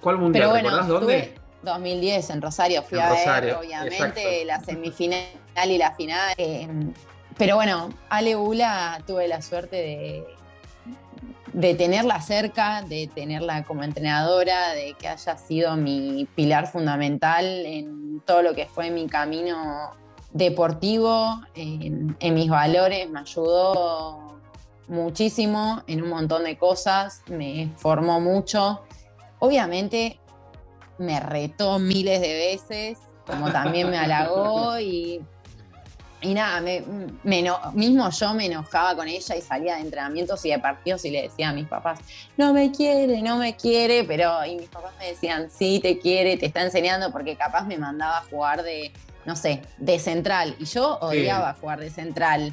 ¿Cuál 0.00 0.18
Mundial? 0.18 0.86
¿Dónde? 0.88 1.34
2010 1.62 2.30
en 2.30 2.42
Rosario 2.42 2.82
fui 2.82 2.98
a 2.98 3.10
ver, 3.10 3.54
obviamente, 3.54 4.44
la 4.44 4.60
semifinal 4.60 5.24
y 5.66 5.78
la 5.78 5.94
final. 5.94 6.34
Eh, 6.36 6.68
pero 7.36 7.56
bueno, 7.56 7.90
Ale 8.08 8.36
Ula 8.36 9.02
tuve 9.06 9.28
la 9.28 9.42
suerte 9.42 9.76
de, 9.76 10.24
de 11.52 11.74
tenerla 11.74 12.20
cerca, 12.20 12.82
de 12.82 13.08
tenerla 13.12 13.64
como 13.64 13.82
entrenadora, 13.82 14.72
de 14.72 14.94
que 14.94 15.08
haya 15.08 15.36
sido 15.36 15.76
mi 15.76 16.26
pilar 16.34 16.66
fundamental 16.66 17.44
en 17.44 18.20
todo 18.20 18.42
lo 18.42 18.54
que 18.54 18.66
fue 18.66 18.90
mi 18.90 19.06
camino 19.06 19.90
deportivo, 20.32 21.40
en, 21.54 22.16
en 22.20 22.34
mis 22.34 22.50
valores, 22.50 23.08
me 23.08 23.20
ayudó 23.20 24.40
muchísimo 24.88 25.82
en 25.86 26.02
un 26.02 26.10
montón 26.10 26.44
de 26.44 26.56
cosas, 26.56 27.22
me 27.28 27.70
formó 27.76 28.20
mucho. 28.20 28.82
Obviamente 29.38 30.18
me 30.98 31.20
retó 31.20 31.78
miles 31.78 32.20
de 32.20 32.34
veces, 32.34 32.98
como 33.26 33.50
también 33.52 33.90
me 33.90 33.98
halagó 33.98 34.78
y, 34.78 35.20
y 36.20 36.34
nada, 36.34 36.60
me, 36.60 36.82
mismo 37.74 38.10
yo 38.10 38.34
me 38.34 38.46
enojaba 38.46 38.96
con 38.96 39.06
ella 39.06 39.36
y 39.36 39.40
salía 39.40 39.76
de 39.76 39.82
entrenamientos 39.82 40.44
y 40.44 40.50
de 40.50 40.58
partidos 40.58 41.04
y 41.04 41.10
le 41.10 41.22
decía 41.22 41.50
a 41.50 41.52
mis 41.52 41.66
papás, 41.66 42.00
no 42.36 42.52
me 42.52 42.72
quiere, 42.72 43.22
no 43.22 43.36
me 43.36 43.54
quiere, 43.54 44.04
pero 44.04 44.44
y 44.44 44.56
mis 44.56 44.68
papás 44.68 44.92
me 44.98 45.08
decían, 45.08 45.50
sí, 45.50 45.78
te 45.80 45.98
quiere, 45.98 46.36
te 46.36 46.46
está 46.46 46.62
enseñando 46.62 47.12
porque 47.12 47.36
capaz 47.36 47.64
me 47.66 47.78
mandaba 47.78 48.18
a 48.18 48.22
jugar 48.22 48.62
de, 48.62 48.92
no 49.24 49.36
sé, 49.36 49.62
de 49.78 49.98
central 49.98 50.56
y 50.58 50.64
yo 50.64 50.98
odiaba 51.00 51.54
jugar 51.54 51.80
de 51.80 51.90
central 51.90 52.52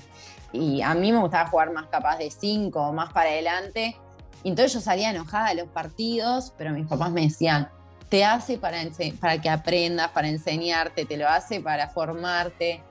y 0.55 0.81
a 0.81 0.93
mí 0.93 1.11
me 1.11 1.19
gustaba 1.19 1.49
jugar 1.49 1.71
más 1.71 1.87
capaz 1.87 2.17
de 2.17 2.31
cinco, 2.31 2.93
más 2.93 3.11
para 3.11 3.29
adelante. 3.29 3.97
Y 4.43 4.49
entonces 4.49 4.73
yo 4.73 4.81
salía 4.81 5.09
enojada 5.09 5.49
de 5.49 5.55
los 5.55 5.67
partidos, 5.67 6.53
pero 6.57 6.71
mis 6.71 6.87
papás 6.87 7.11
me 7.11 7.21
decían, 7.21 7.69
te 8.15 8.23
hace 8.23 8.57
para, 8.57 8.77
para 9.19 9.41
que 9.41 9.49
aprendas, 9.49 10.07
para 10.11 10.29
enseñarte, 10.29 11.03
te 11.03 11.17
lo 11.17 11.27
hace 11.27 11.59
para 11.59 11.89
formarte. 11.89 12.81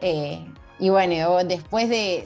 Eh, 0.00 0.46
y 0.78 0.90
bueno, 0.90 1.42
después 1.42 1.88
de, 1.88 2.24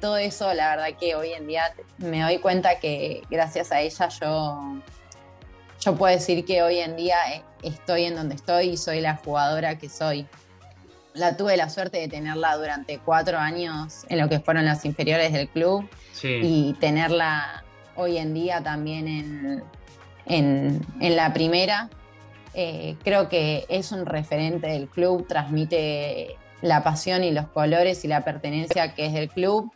todo 0.00 0.16
eso, 0.16 0.54
la 0.54 0.70
verdad 0.70 0.98
que 0.98 1.14
hoy 1.14 1.34
en 1.34 1.46
día 1.46 1.64
me 1.98 2.22
doy 2.22 2.38
cuenta 2.38 2.80
que 2.80 3.20
gracias 3.28 3.72
a 3.72 3.82
ella 3.82 4.08
yo, 4.08 4.80
yo 5.82 5.94
puedo 5.94 6.14
decir 6.14 6.46
que 6.46 6.62
hoy 6.62 6.78
en 6.78 6.96
día 6.96 7.18
eh, 7.30 7.42
estoy 7.62 8.04
en 8.04 8.14
donde 8.14 8.36
estoy 8.36 8.70
y 8.70 8.76
soy 8.78 9.02
la 9.02 9.16
jugadora 9.16 9.76
que 9.76 9.90
soy. 9.90 10.26
La 11.12 11.36
tuve 11.36 11.58
la 11.58 11.68
suerte 11.68 11.98
de 11.98 12.08
tenerla 12.08 12.56
durante 12.56 13.00
cuatro 13.00 13.36
años 13.36 14.06
en 14.08 14.18
lo 14.18 14.30
que 14.30 14.40
fueron 14.40 14.64
las 14.64 14.86
inferiores 14.86 15.30
del 15.34 15.46
club 15.50 15.86
y 16.22 16.72
tenerla 16.80 17.62
hoy 17.96 18.16
en 18.16 18.32
día 18.32 18.62
también 18.62 19.08
en, 19.08 19.62
en, 20.26 20.80
la 21.00 21.32
primera. 21.32 21.88
Eh, 22.54 22.96
creo 23.02 23.28
que 23.28 23.64
es 23.68 23.92
un 23.92 24.06
referente 24.06 24.66
del 24.66 24.88
club, 24.88 25.26
transmite 25.26 26.36
la 26.60 26.84
pasión 26.84 27.24
y 27.24 27.30
los 27.30 27.48
colores 27.48 28.04
y 28.04 28.08
la 28.08 28.24
pertenencia 28.24 28.94
que 28.94 29.06
es 29.06 29.12
del 29.12 29.28
club. 29.28 29.72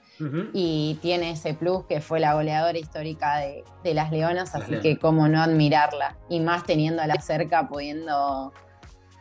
Y 0.54 0.98
tiene 1.02 1.32
ese 1.32 1.52
plus 1.52 1.84
que 1.84 2.00
fue 2.00 2.20
la 2.20 2.32
goleadora 2.32 2.78
histórica 2.78 3.36
de, 3.36 3.94
las 3.94 4.10
Leonas, 4.10 4.54
así 4.54 4.80
que 4.80 4.98
cómo 4.98 5.28
no 5.28 5.42
admirarla. 5.42 6.16
Y 6.30 6.40
más 6.40 6.64
teniéndola 6.64 7.20
cerca, 7.20 7.68
pudiendo 7.68 8.54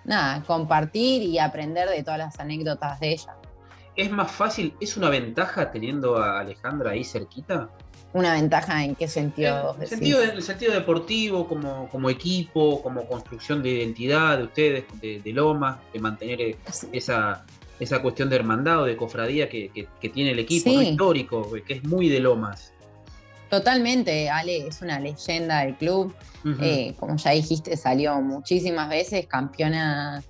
nada, 0.05 0.41
compartir 0.43 1.23
y 1.23 1.38
aprender 1.38 1.89
de 1.89 2.01
todas 2.01 2.19
las 2.19 2.39
anécdotas 2.39 2.99
de 3.01 3.11
ella. 3.11 3.35
¿Es 3.95 4.11
más 4.11 4.31
fácil, 4.31 4.75
es 4.81 4.97
una 4.97 5.09
ventaja 5.09 5.71
teniendo 5.71 6.17
a 6.17 6.39
Alejandra 6.39 6.91
ahí 6.91 7.03
cerquita? 7.03 7.69
¿Una 8.15 8.32
ventaja 8.32 8.82
en 8.86 8.95
qué 8.95 9.10
sentido? 9.10 9.75
En 9.75 9.82
el 9.82 9.88
sentido, 9.89 10.23
el 10.23 10.41
sentido 10.41 10.73
deportivo, 10.73 11.49
como, 11.49 11.89
como 11.89 12.10
equipo, 12.10 12.82
como 12.82 13.06
construcción 13.06 13.62
de 13.62 13.71
identidad 13.71 14.38
de 14.38 14.43
ustedes, 14.45 14.86
de, 15.01 15.19
de 15.19 15.34
Loma, 15.34 15.82
de 15.91 15.99
mantener 15.99 16.56
esa, 16.93 17.43
esa 17.78 18.01
cuestión 18.01 18.30
de 18.30 18.38
hermandad 18.38 18.84
o 18.84 18.86
de 18.86 18.95
cofradía 18.95 19.49
que, 19.49 19.69
tiene 20.13 20.32
el 20.32 20.39
equipo, 20.39 20.82
histórico, 20.82 21.51
que 21.67 21.73
es 21.73 21.84
muy 21.84 22.08
de 22.08 22.21
Lomas. 22.21 22.71
Totalmente, 23.49 24.30
Ale 24.30 24.67
es 24.67 24.82
una 24.82 24.97
leyenda 24.97 25.65
del 25.65 25.75
club. 25.75 26.15
Eh, 26.62 26.93
como 26.97 27.17
ya 27.17 27.32
dijiste, 27.32 27.75
salió 27.75 28.21
muchísimas 28.21 28.88
veces 28.88 29.28
campeona 29.28 30.23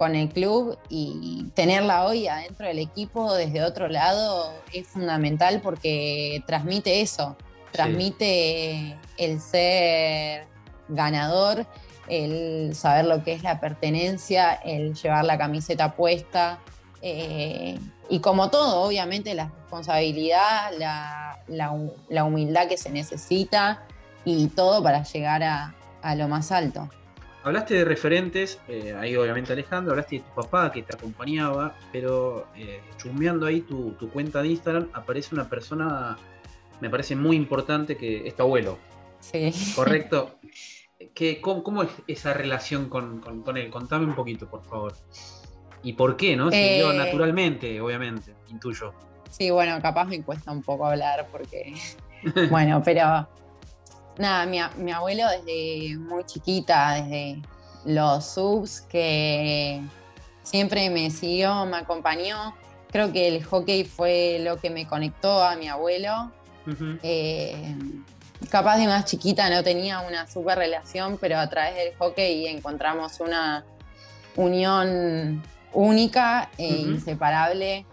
con 0.00 0.16
el 0.16 0.30
club 0.30 0.78
y 0.88 1.44
tenerla 1.54 2.06
hoy 2.06 2.26
adentro 2.26 2.66
del 2.66 2.78
equipo 2.78 3.34
desde 3.34 3.62
otro 3.62 3.86
lado 3.86 4.50
es 4.72 4.86
fundamental 4.86 5.60
porque 5.60 6.42
transmite 6.46 7.02
eso, 7.02 7.36
transmite 7.70 8.96
el 9.18 9.42
ser 9.42 10.46
ganador, 10.88 11.66
el 12.08 12.74
saber 12.74 13.04
lo 13.04 13.22
que 13.22 13.34
es 13.34 13.42
la 13.42 13.60
pertenencia, 13.60 14.54
el 14.54 14.94
llevar 14.94 15.26
la 15.26 15.36
camiseta 15.36 15.94
puesta. 15.94 16.60
Eh, 17.02 17.78
y 18.08 18.20
como 18.20 18.48
todo, 18.48 18.80
obviamente 18.80 19.34
la 19.34 19.50
responsabilidad, 19.50 20.72
la, 21.46 22.24
humildad 22.24 22.68
que 22.68 22.78
se 22.78 22.88
necesita 22.88 23.82
y 24.24 24.46
todo 24.46 24.82
para 24.82 25.02
llegar 25.02 25.42
a 25.42 26.14
lo 26.14 26.26
más 26.26 26.52
alto. 26.52 26.88
Hablaste 27.42 27.74
de 27.74 27.84
referentes, 27.86 28.60
eh, 28.68 28.94
ahí 28.98 29.16
obviamente 29.16 29.52
Alejandro, 29.52 29.92
hablaste 29.92 30.16
de 30.16 30.22
tu 30.22 30.34
papá 30.34 30.70
que 30.70 30.82
te 30.82 30.94
acompañaba, 30.94 31.74
pero 31.90 32.46
eh, 32.54 32.80
chumbeando 32.98 33.46
ahí 33.46 33.62
tu, 33.62 33.96
cuenta 34.12 34.42
de 34.42 34.48
Instagram 34.48 34.88
aparece 34.92 35.34
una 35.34 35.48
persona, 35.48 36.18
me 36.80 36.90
parece 36.90 37.16
muy 37.16 37.36
importante, 37.36 37.96
que 37.96 38.28
es 38.28 38.36
tu 38.36 38.42
abuelo. 38.42 38.78
Sí. 39.20 39.52
¿Correcto? 39.74 40.38
cómo, 41.40 41.82
es 41.82 41.90
esa 42.06 42.34
relación 42.34 42.90
con, 42.90 43.22
él? 43.56 43.70
Contame 43.70 44.04
un 44.04 44.14
poquito, 44.14 44.48
por 44.48 44.62
favor. 44.64 44.94
¿Y 45.82 45.94
por 45.94 46.18
qué, 46.18 46.36
no? 46.36 46.50
Se 46.50 46.74
dio 46.74 46.92
eh, 46.92 46.96
naturalmente, 46.96 47.80
obviamente, 47.80 48.34
intuyo. 48.48 48.92
Sí, 49.30 49.50
bueno, 49.50 49.80
capaz 49.80 50.04
me 50.04 50.22
cuesta 50.22 50.52
un 50.52 50.62
poco 50.62 50.86
hablar 50.86 51.26
porque... 51.32 51.72
bueno, 52.50 52.82
pero 52.84 53.26
nada, 54.18 54.46
mi, 54.46 54.92
abuelo 54.92 55.24
desde 55.28 55.96
muy 55.96 56.24
chiquita, 56.24 56.94
desde 56.94 57.42
los 57.84 58.24
subs, 58.24 58.82
que 58.82 59.82
siempre 60.42 60.90
me 60.90 61.10
siguió, 61.10 61.66
me 61.66 61.78
acompañó. 61.78 62.54
Creo 62.90 63.12
que 63.12 63.28
el 63.28 63.44
hockey 63.44 63.84
fue 63.84 64.38
lo 64.40 64.58
que 64.58 64.70
me 64.70 64.86
conectó 64.86 65.42
a 65.42 65.56
mi 65.56 65.68
abuelo. 65.68 66.32
Eh, 67.02 67.76
capaz 68.48 68.78
de 68.78 68.86
más 68.86 69.04
chiquita 69.04 69.48
no 69.50 69.62
tenía 69.62 70.00
una 70.00 70.26
super 70.26 70.58
relación, 70.58 71.18
pero 71.20 71.38
a 71.38 71.48
través 71.48 71.74
del 71.76 71.94
hockey 71.96 72.46
encontramos 72.46 73.20
una 73.20 73.64
unión 74.36 75.42
única 75.72 76.50
e 76.58 76.68
inseparable. 76.68 77.86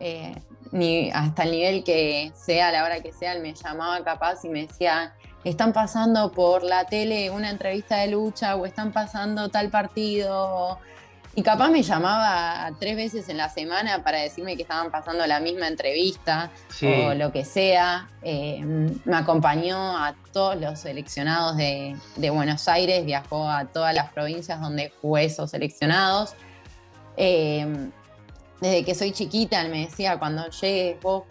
Eh, 0.00 0.34
ni, 0.72 1.10
hasta 1.10 1.44
el 1.44 1.52
nivel 1.52 1.84
que 1.84 2.32
sea, 2.34 2.68
a 2.68 2.72
la 2.72 2.84
hora 2.84 3.00
que 3.00 3.12
sea, 3.12 3.34
él 3.34 3.42
me 3.42 3.54
llamaba 3.54 4.02
capaz 4.02 4.44
y 4.44 4.48
me 4.48 4.66
decía, 4.66 5.14
están 5.44 5.72
pasando 5.72 6.32
por 6.32 6.62
la 6.62 6.84
tele 6.84 7.30
una 7.30 7.50
entrevista 7.50 7.98
de 7.98 8.08
lucha 8.08 8.56
o 8.56 8.66
están 8.66 8.92
pasando 8.92 9.48
tal 9.48 9.70
partido. 9.70 10.78
Y 11.34 11.42
capaz 11.42 11.70
me 11.70 11.82
llamaba 11.82 12.70
tres 12.78 12.94
veces 12.94 13.28
en 13.30 13.38
la 13.38 13.48
semana 13.48 14.04
para 14.04 14.18
decirme 14.18 14.54
que 14.54 14.62
estaban 14.62 14.90
pasando 14.90 15.26
la 15.26 15.40
misma 15.40 15.66
entrevista 15.66 16.50
o 16.82 17.14
lo 17.14 17.32
que 17.32 17.44
sea. 17.46 18.10
Eh, 18.22 18.60
me 18.62 19.16
acompañó 19.16 19.96
a 19.96 20.14
todos 20.32 20.60
los 20.60 20.80
seleccionados 20.80 21.56
de, 21.56 21.96
Buenos 22.30 22.68
Aires, 22.68 23.06
viajó 23.06 23.48
a 23.48 23.64
todas 23.64 23.94
las 23.94 24.12
provincias 24.12 24.60
donde 24.60 24.92
jugué 25.00 25.24
esos 25.24 25.50
seleccionados. 25.50 26.34
Eh, 27.16 27.90
desde 28.62 28.84
que 28.84 28.94
soy 28.94 29.10
chiquita, 29.10 29.60
él 29.60 29.70
me 29.70 29.86
decía, 29.86 30.20
cuando 30.20 30.48
llegues, 30.48 31.00
vos, 31.00 31.24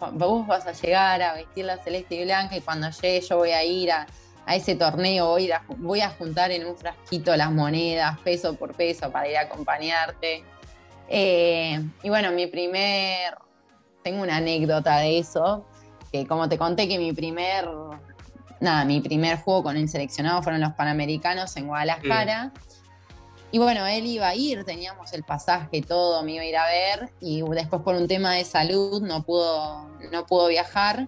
vas 0.46 0.66
a 0.66 0.72
llegar 0.72 1.22
a 1.22 1.32
vestir 1.32 1.64
la 1.64 1.78
celeste 1.78 2.16
y 2.16 2.24
blanca 2.24 2.58
y 2.58 2.60
cuando 2.60 2.90
llegue 2.90 3.22
yo 3.22 3.38
voy 3.38 3.52
a 3.52 3.64
ir 3.64 3.90
a, 3.90 4.06
ese 4.48 4.74
torneo, 4.74 5.28
voy 5.28 5.50
a, 5.50 5.62
voy 5.78 6.02
a 6.02 6.10
juntar 6.10 6.50
en 6.50 6.66
un 6.66 6.76
frasquito 6.76 7.34
las 7.34 7.50
monedas, 7.50 8.18
peso 8.18 8.54
por 8.54 8.74
peso, 8.74 9.10
para 9.10 9.30
ir 9.30 9.38
a 9.38 9.42
acompañarte. 9.42 10.44
Eh, 11.08 11.82
y 12.02 12.08
bueno, 12.10 12.32
mi 12.32 12.48
primer, 12.48 13.34
tengo 14.02 14.22
una 14.22 14.36
anécdota 14.36 14.98
de 14.98 15.18
eso, 15.18 15.64
que 16.12 16.26
como 16.26 16.50
te 16.50 16.58
conté 16.58 16.86
que 16.86 16.98
mi 16.98 17.14
primer, 17.14 17.66
nada, 18.60 18.84
mi 18.84 19.00
primer 19.00 19.38
juego 19.38 19.62
con 19.62 19.78
el 19.78 19.88
seleccionado 19.88 20.42
fueron 20.42 20.60
los 20.60 20.74
Panamericanos 20.74 21.56
en 21.56 21.66
Guadalajara. 21.66 22.52
Y 23.52 23.58
bueno, 23.58 23.86
él 23.86 24.06
iba 24.06 24.28
a 24.28 24.34
ir, 24.34 24.64
teníamos 24.64 25.12
el 25.12 25.24
pasaje, 25.24 25.82
todo, 25.82 26.22
me 26.22 26.32
iba 26.32 26.42
a 26.42 26.46
ir 26.46 26.56
a 26.56 26.66
ver 26.66 27.10
y 27.20 27.42
después 27.42 27.82
por 27.82 27.94
un 27.94 28.08
tema 28.08 28.32
de 28.32 28.44
salud 28.46 29.02
no 29.02 29.22
pudo, 29.24 29.90
no 30.10 30.26
pudo 30.26 30.48
viajar. 30.48 31.06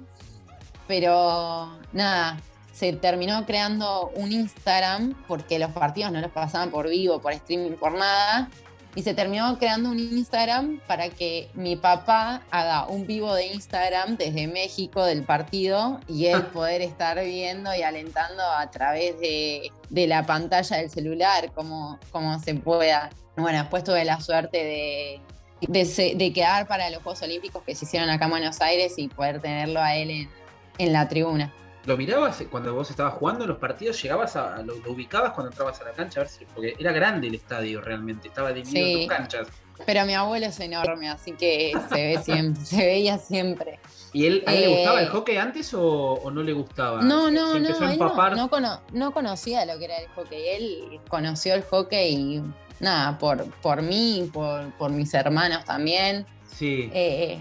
Pero 0.87 1.79
nada, 1.95 2.39
se 2.75 2.93
terminó 2.93 3.47
creando 3.47 4.11
un 4.17 4.31
Instagram 4.31 5.15
porque 5.27 5.59
los 5.59 5.71
partidos 5.71 6.13
no 6.13 6.21
los 6.21 6.31
pasaban 6.33 6.71
por 6.71 6.91
vivo, 6.91 7.19
por 7.23 7.33
streaming, 7.33 7.79
por 7.79 7.93
nada. 7.93 8.51
Y 8.97 9.03
se 9.03 9.15
terminó 9.15 9.59
creando 9.59 9.91
un 9.91 9.99
Instagram 9.99 10.81
para 10.87 11.09
que 11.09 11.49
mi 11.55 11.77
papá 11.77 12.43
haga 12.51 12.87
un 12.87 13.07
vivo 13.07 13.35
de 13.35 13.47
Instagram 13.47 14.17
desde 14.17 14.47
México 14.47 15.05
del 15.05 15.25
partido 15.25 16.01
y 16.09 16.27
él 16.27 16.43
poder 16.53 16.81
estar 16.81 17.23
viendo 17.25 17.75
y 17.75 17.83
alentando 17.83 18.43
a 18.43 18.71
través 18.71 19.19
de, 19.19 19.73
la 19.91 20.25
pantalla 20.25 20.77
del 20.77 20.91
celular 20.91 21.53
como, 21.53 21.99
como 22.11 22.39
se 22.39 22.55
pueda. 22.55 23.11
Bueno, 23.37 23.59
después 23.59 23.83
tuve 23.83 24.05
la 24.05 24.21
suerte 24.21 25.21
de, 25.61 26.15
de, 26.15 26.33
quedar 26.33 26.69
para 26.69 26.89
los 26.91 27.03
Juegos 27.03 27.23
Olímpicos 27.23 27.63
que 27.65 27.75
se 27.75 27.85
hicieron 27.85 28.11
acá 28.11 28.27
en 28.27 28.31
Buenos 28.31 28.61
Aires 28.61 28.95
y 28.97 29.09
poder 29.09 29.41
tenerlo 29.41 29.81
a 29.81 29.97
él 29.97 30.11
en, 30.11 30.31
en 30.79 30.93
la 30.93 31.09
tribuna. 31.09 31.53
¿Lo 31.87 31.97
mirabas 31.99 32.43
cuando 32.51 32.75
vos 32.75 32.91
estabas 32.91 33.15
jugando 33.15 33.45
en 33.45 33.51
los 33.51 33.59
partidos? 33.59 34.03
¿Llegabas 34.03 34.37
a, 34.37 34.63
lo, 34.63 34.75
ubicabas 34.91 35.33
cuando 35.33 35.51
entrabas 35.51 35.81
a 35.81 35.85
la 35.85 35.93
cancha? 35.93 36.21
A 36.21 36.23
ver 36.25 36.33
si, 36.33 36.45
porque 36.47 36.75
era 36.79 36.93
grande 36.93 37.29
el 37.29 37.35
estadio 37.35 37.81
realmente, 37.81 38.29
estaba 38.29 38.53
dividido 38.53 38.87
en 38.87 38.99
dos 39.01 39.17
canchas. 39.17 39.49
Pero 39.85 40.07
mi 40.07 40.15
abuelo 40.15 40.47
es 40.47 40.61
enorme, 40.61 41.09
así 41.09 41.33
que 41.33 41.73
se 41.91 41.95
ve 41.95 42.23
siempre, 42.23 42.65
se 42.65 42.77
veía 42.77 43.19
siempre. 43.19 43.81
¿Y 44.13 44.27
él, 44.27 44.45
a 44.47 44.55
él 44.55 44.61
le 44.61 44.69
gustaba 44.69 45.01
el 45.01 45.07
eh, 45.07 45.11
hockey 45.11 45.37
antes 45.37 45.75
o, 45.75 46.31
no 46.33 46.43
le 46.43 46.53
gustaba? 46.53 47.03
No, 47.03 47.31
no, 47.31 47.59
no, 47.59 47.69
él 47.69 47.99
no, 47.99 48.81
no, 48.93 49.13
conocía 49.13 49.67
lo 49.67 49.79
que 49.79 49.85
era 49.87 49.99
el 49.99 50.09
hockey. 50.15 50.49
Él 50.49 51.01
conoció 51.09 51.55
el 51.55 51.63
hockey, 51.65 52.43
nada, 52.81 53.19
por, 53.19 53.45
por 53.61 53.83
mí, 53.83 54.31
por, 54.33 54.71
por 54.75 54.91
mis 54.91 55.13
hermanos 55.13 55.65
también. 55.65 56.25
Sí. 56.47 56.89
Eh, 56.95 57.39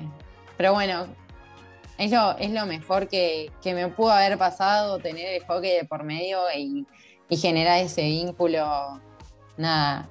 pero 0.58 0.74
bueno, 0.74 1.08
es 1.98 2.52
lo, 2.52 2.66
mejor 2.66 3.08
que, 3.08 3.52
me 3.66 3.88
pudo 3.90 4.12
haber 4.12 4.38
pasado, 4.38 5.00
tener 5.00 5.42
el 5.42 5.46
hockey 5.46 5.78
de 5.78 5.86
por 5.86 6.04
medio 6.04 6.40
y, 6.56 6.86
generar 7.30 7.80
ese 7.80 8.04
vínculo, 8.04 9.02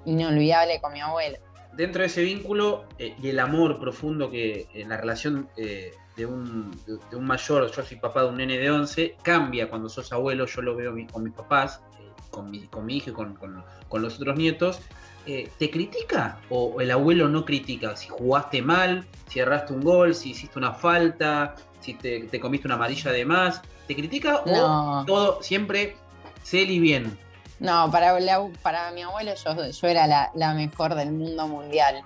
inolvidable 0.04 0.80
con 0.80 0.92
mi 0.92 1.00
abuelo. 1.00 1.38
Dentro 1.74 2.00
de 2.00 2.06
ese 2.06 2.22
vínculo 2.22 2.84
eh, 2.98 3.14
y 3.22 3.28
el 3.28 3.38
amor 3.38 3.78
profundo 3.78 4.28
que 4.28 4.66
en 4.74 4.88
la 4.88 4.96
relación 4.96 5.48
eh, 5.56 5.92
de, 6.16 6.26
un, 6.26 6.76
mayor, 7.20 7.70
yo 7.70 7.82
soy 7.82 7.96
papá 7.96 8.22
de 8.22 8.28
un 8.28 8.38
nene 8.38 8.58
de 8.58 8.70
11, 8.70 9.16
cambia 9.22 9.70
cuando 9.70 9.88
sos 9.88 10.12
abuelo, 10.12 10.46
yo 10.46 10.62
lo 10.62 10.74
veo 10.74 10.94
con 11.12 11.22
mis 11.22 11.32
papás, 11.32 11.80
eh, 12.00 12.10
con, 12.30 12.50
mi, 12.50 12.66
con 12.66 12.84
mi 12.84 12.96
hijo 12.96 13.10
y 13.10 13.12
con, 13.12 13.36
con 13.36 14.02
los 14.02 14.16
otros 14.16 14.36
nietos, 14.36 14.80
¿te 15.24 15.70
critica 15.70 16.38
o 16.50 16.80
el 16.80 16.90
abuelo 16.90 17.28
no 17.28 17.44
critica? 17.44 17.96
Si 17.96 18.08
jugaste 18.08 18.62
mal, 18.62 19.06
si 19.28 19.40
erraste 19.40 19.72
un 19.72 19.82
gol, 19.82 20.14
si 20.14 20.30
hiciste 20.30 20.58
una 20.58 20.72
falta, 20.72 21.54
si 21.80 21.94
te, 21.94 22.40
comiste 22.40 22.68
una 22.68 22.76
amarilla 22.76 23.10
de 23.10 23.24
más. 23.24 23.62
¿Te 23.86 23.96
critica 23.96 24.42
o 24.46 25.04
todo 25.06 25.42
siempre 25.42 25.96
cel 26.42 26.70
y 26.70 26.78
bien? 26.78 27.18
No, 27.58 27.90
para, 27.90 28.18
para 28.62 28.90
mi 28.90 29.02
abuelo 29.02 29.32
yo, 29.34 29.70
yo 29.70 29.88
era 29.88 30.30
la, 30.34 30.54
mejor 30.54 30.94
del 30.94 31.12
mundo 31.12 31.46
mundial. 31.46 32.02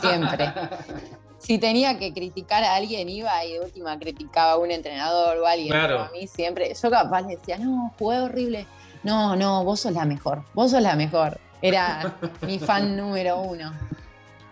Siempre. 0.00 0.52
si 1.38 1.58
tenía 1.58 1.98
que 1.98 2.12
criticar 2.12 2.64
a 2.64 2.74
alguien, 2.74 3.08
iba 3.08 3.44
y 3.44 3.52
de 3.52 3.60
última 3.60 3.98
criticaba 3.98 4.52
a 4.52 4.56
un 4.56 4.70
entrenador 4.70 5.38
o 5.38 5.46
a 5.46 5.52
alguien. 5.52 5.70
Pero 5.70 6.00
a 6.00 6.10
mí 6.10 6.26
siempre, 6.26 6.72
yo 6.74 6.90
capaz 6.90 7.22
le 7.22 7.36
decía, 7.36 7.56
no, 7.56 7.94
jugué 7.98 8.18
horrible. 8.18 8.66
No, 9.04 9.36
no, 9.36 9.62
vos 9.62 9.80
sos 9.80 9.92
la 9.92 10.04
mejor, 10.04 10.42
vos 10.54 10.72
sos 10.72 10.82
la 10.82 10.96
mejor. 10.96 11.40
Era 11.68 12.16
mi 12.46 12.58
fan 12.58 12.96
número 12.96 13.40
uno. 13.40 13.72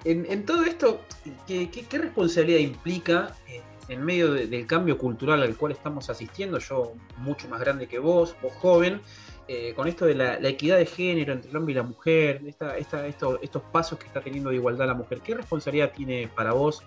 En, 0.05 0.45
todo 0.45 0.65
esto, 0.65 1.01
¿qué, 1.47 1.87
responsabilidad 1.91 2.59
implica 2.59 3.35
eh, 3.49 3.63
en 3.89 4.05
medio 4.05 4.33
del 4.33 4.67
cambio 4.67 4.99
cultural 4.99 5.43
al 5.43 5.57
cual 5.57 5.73
estamos 5.73 6.11
asistiendo, 6.11 6.59
yo 6.59 6.93
mucho 7.19 7.49
más 7.49 7.61
grande 7.61 7.87
que 7.87 7.99
vos, 7.99 8.37
vos 8.43 8.53
joven, 8.55 9.01
eh, 9.47 9.75
con 9.75 9.89
esto 9.89 10.07
de 10.07 10.15
la, 10.15 10.37
equidad 10.49 10.79
de 10.79 10.87
género 10.87 11.33
entre 11.33 11.51
el 11.51 11.57
hombre 11.57 11.73
y 11.73 11.77
la 11.77 11.83
mujer, 11.83 12.43
esta, 12.47 12.77
estos 13.07 13.63
pasos 13.73 13.99
que 13.99 14.07
está 14.07 14.21
teniendo 14.21 14.51
de 14.51 14.57
igualdad 14.57 14.87
la 14.87 14.95
mujer, 14.95 15.21
¿qué 15.21 15.35
responsabilidad 15.35 15.93
tiene 15.95 16.29
para 16.29 16.53
vos 16.53 16.83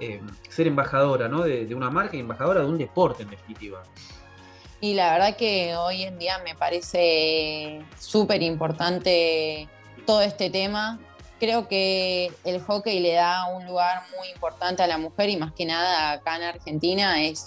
eh, 0.00 0.20
ser 0.48 0.66
embajadora 0.66 1.28
¿no? 1.28 1.42
de, 1.42 1.74
una 1.74 1.90
marca 1.90 2.16
y 2.16 2.20
embajadora 2.20 2.60
de 2.60 2.66
un 2.66 2.76
deporte 2.76 3.22
en 3.22 3.30
definitiva? 3.30 3.82
Y 4.82 4.94
la 4.94 5.12
verdad 5.12 5.36
que 5.36 5.76
hoy 5.76 6.02
en 6.02 6.18
día 6.18 6.38
me 6.38 6.56
parece 6.56 7.84
súper 8.00 8.42
importante 8.42 9.68
todo 10.04 10.22
este 10.22 10.50
tema. 10.50 10.98
Creo 11.38 11.68
que 11.68 12.32
el 12.42 12.60
hockey 12.60 12.98
le 12.98 13.12
da 13.12 13.46
un 13.46 13.64
lugar 13.64 14.02
muy 14.18 14.28
importante 14.30 14.82
a 14.82 14.88
la 14.88 14.98
mujer 14.98 15.28
y 15.28 15.36
más 15.36 15.52
que 15.52 15.66
nada 15.66 16.10
acá 16.10 16.34
en 16.34 16.42
Argentina 16.42 17.22
es, 17.22 17.46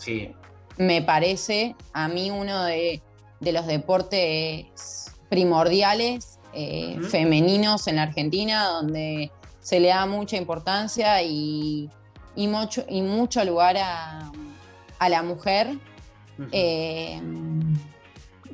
me 0.77 1.01
parece, 1.01 1.75
a 1.91 2.07
mí 2.07 2.31
uno 2.31 2.63
de, 2.63 3.01
los 3.41 3.67
deportes 3.67 5.11
primordiales 5.27 6.39
eh, 6.53 6.97
femeninos 7.09 7.89
en 7.89 7.99
Argentina, 7.99 8.67
donde 8.67 9.29
se 9.59 9.81
le 9.81 9.89
da 9.89 10.05
mucha 10.05 10.37
importancia 10.37 11.21
y, 11.21 11.89
mucho, 12.37 12.85
y 12.87 13.01
mucho 13.01 13.43
lugar 13.43 13.75
a, 13.77 14.31
la 15.09 15.21
mujer. 15.21 15.77
Eh, 16.51 17.21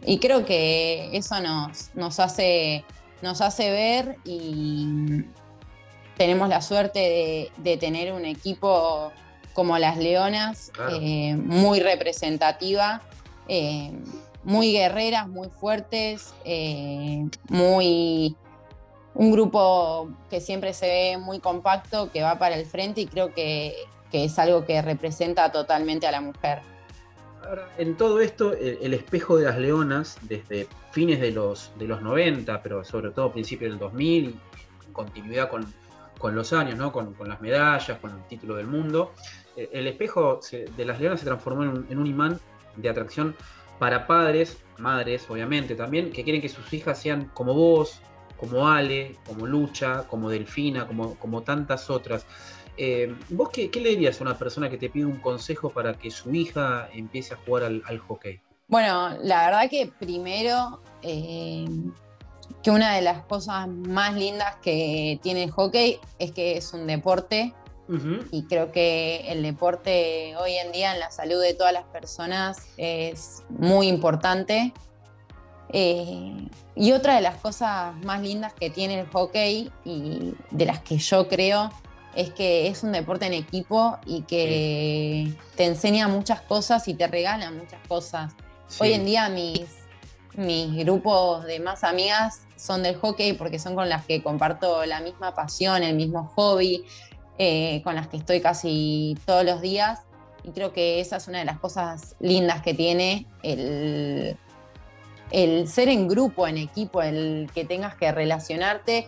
y 0.06 0.20
creo 0.20 0.46
que 0.46 1.16
eso 1.16 1.40
nos, 1.42 1.92
nos 1.96 2.20
hace 2.20 2.84
nos 3.22 3.42
hace 3.42 3.72
ver 3.72 4.18
y 4.26 5.24
tenemos 6.18 6.50
la 6.50 6.62
suerte 6.62 7.52
de, 7.58 7.78
tener 7.78 8.14
un 8.14 8.26
equipo 8.26 9.12
como 9.54 9.78
las 9.78 9.98
Leonas, 9.98 10.72
eh, 10.92 11.36
muy 11.36 11.80
representativa, 11.80 13.02
eh, 13.48 13.92
muy 14.44 14.72
guerreras, 14.72 15.28
muy 15.28 15.50
fuertes, 15.50 16.34
eh, 16.46 17.26
muy 17.50 18.36
un 19.14 19.32
grupo 19.32 20.10
que 20.30 20.40
siempre 20.40 20.74
se 20.74 20.88
ve 20.88 21.18
muy 21.18 21.40
compacto, 21.40 22.12
que 22.12 22.22
va 22.22 22.40
para 22.40 22.56
el 22.56 22.66
frente 22.66 23.02
y 23.02 23.08
creo 23.08 23.34
que 23.34 23.76
es 24.12 24.40
algo 24.40 24.66
que 24.66 24.82
representa 24.82 25.52
totalmente 25.52 26.08
a 26.08 26.12
la 26.12 26.22
mujer 26.22 26.62
en 27.78 27.98
todo 27.98 28.22
esto, 28.22 28.54
el, 28.54 28.94
espejo 28.94 29.38
de 29.38 29.46
las 29.46 29.58
leonas, 29.58 30.18
desde 30.24 30.68
fines 30.92 31.20
de 31.20 31.32
los, 31.32 31.72
de 31.78 31.88
los 31.88 32.02
90, 32.02 32.62
pero 32.62 32.84
sobre 32.84 33.12
todo 33.12 33.32
principios 33.32 33.72
del 33.72 33.80
2000, 33.80 34.36
en 34.88 34.94
continuidad 34.94 35.50
con, 35.50 35.66
los 36.36 36.54
años, 36.54 36.78
¿no? 36.78 36.92
con, 36.92 37.16
las 37.26 37.42
medallas, 37.42 37.98
con 38.00 38.12
el 38.12 38.24
título 38.28 38.56
del 38.56 38.68
mundo, 38.68 39.14
eh, 39.58 39.70
el 39.74 39.88
espejo 39.88 40.40
de 40.52 40.86
las 40.86 41.00
leonas 41.00 41.20
se 41.20 41.26
transformó 41.26 41.64
en 41.64 41.98
un, 41.98 42.08
imán 42.08 42.40
de 42.76 42.90
atracción 42.90 43.36
para 43.80 44.06
padres, 44.06 44.58
madres, 44.78 45.26
obviamente 45.30 45.76
también, 45.76 46.12
que 46.12 46.24
quieren 46.24 46.42
que 46.42 46.50
sus 46.50 46.72
hijas 46.74 47.02
sean 47.02 47.32
como 47.34 47.54
vos, 47.54 48.00
como 48.38 48.68
Ale, 48.68 49.16
como 49.26 49.46
Lucha, 49.46 50.08
como 50.08 50.30
Delfina, 50.30 50.88
como, 50.88 51.16
como 51.16 51.42
tantas 51.44 51.90
otras. 51.90 52.26
Eh, 52.78 53.14
¿Vos 53.30 53.50
qué, 53.50 53.70
le 53.74 53.90
dirías 53.90 54.20
a 54.22 54.24
una 54.24 54.38
persona 54.38 54.70
que 54.70 54.78
te 54.78 54.90
pide 54.90 55.06
un 55.06 55.20
consejo 55.20 55.70
para 55.70 55.94
que 55.94 56.10
su 56.10 56.34
hija 56.34 56.90
empiece 56.94 57.34
a 57.34 57.38
jugar 57.38 57.64
al, 57.64 58.00
hockey? 58.00 58.40
Bueno, 58.68 59.10
la 59.22 59.46
verdad 59.46 59.70
que 59.70 59.92
primero 60.00 60.82
eh, 61.02 61.66
que 62.64 62.72
una 62.72 62.96
de 62.96 63.02
las 63.02 63.24
cosas 63.26 63.68
más 63.68 64.16
lindas 64.16 64.56
que 64.62 65.20
tiene 65.22 65.44
el 65.44 65.52
hockey 65.52 66.00
es 66.20 66.32
que 66.32 66.58
es 66.58 66.74
un 66.74 66.88
deporte 66.88 67.54
y 68.32 68.44
creo 68.44 68.72
que 68.72 69.26
el 69.28 69.44
deporte 69.44 70.34
hoy 70.38 70.54
en 70.54 70.72
día 70.72 70.94
en 70.94 71.02
la 71.02 71.12
salud 71.12 71.42
de 71.42 71.54
todas 71.54 71.74
las 71.74 71.84
personas 71.84 72.70
es 72.78 73.44
muy 73.50 73.90
importante. 73.90 74.74
Eh, 75.74 76.48
y 76.76 76.92
otra 76.94 77.16
de 77.16 77.22
las 77.22 77.36
cosas 77.38 77.94
más 78.06 78.22
lindas 78.22 78.54
que 78.54 78.70
tiene 78.70 79.02
el 79.02 79.08
hockey 79.08 79.72
y 79.84 80.34
de 80.52 80.66
las 80.66 80.80
que 80.82 80.98
yo 80.98 81.28
creo 81.28 81.70
es 82.16 82.32
que 82.32 82.68
es 82.68 82.84
un 82.84 82.92
deporte 82.92 83.26
en 83.26 83.34
equipo 83.34 83.98
y 84.06 84.24
que 84.24 85.34
te 85.56 85.66
enseña 85.66 86.08
muchas 86.08 86.42
cosas 86.42 86.88
y 86.88 86.94
te 86.94 87.08
regala 87.08 87.52
muchas 87.52 87.80
cosas. 87.88 88.34
Hoy 88.80 88.94
en 88.94 89.06
día 89.06 89.30
mis, 89.30 89.66
mis 90.36 90.76
grupos 90.86 91.46
de 91.46 91.60
más 91.60 91.84
amigas 91.84 92.42
son 92.56 92.84
del 92.84 92.96
hockey 92.96 93.34
porque 93.34 93.60
son 93.60 93.76
con 93.76 93.90
las 93.90 94.06
que 94.06 94.22
comparto 94.22 94.86
la 94.86 95.02
misma 95.02 95.34
pasión, 95.34 95.84
el 95.84 95.96
mismo 95.96 96.32
hobby, 96.36 96.84
eh, 97.38 97.82
con 97.84 97.96
las 97.96 98.08
que 98.08 98.18
estoy 98.18 98.42
casi 98.42 99.18
todos 99.26 99.46
los 99.46 99.62
días. 99.62 100.00
Y 100.44 100.52
creo 100.52 100.74
que 100.74 101.00
esa 101.00 101.18
es 101.18 101.28
una 101.28 101.40
de 101.40 101.46
las 101.46 101.60
cosas 101.60 102.16
lindas 102.20 102.62
que 102.62 102.74
tiene 102.74 103.28
el, 103.44 104.38
el 105.32 105.68
ser 105.68 105.88
en 105.88 106.08
grupo, 106.08 106.48
en 106.48 106.58
equipo, 106.58 107.02
el 107.02 107.50
que 107.54 107.64
tengas 107.64 107.96
que 107.96 108.12
relacionarte 108.12 109.08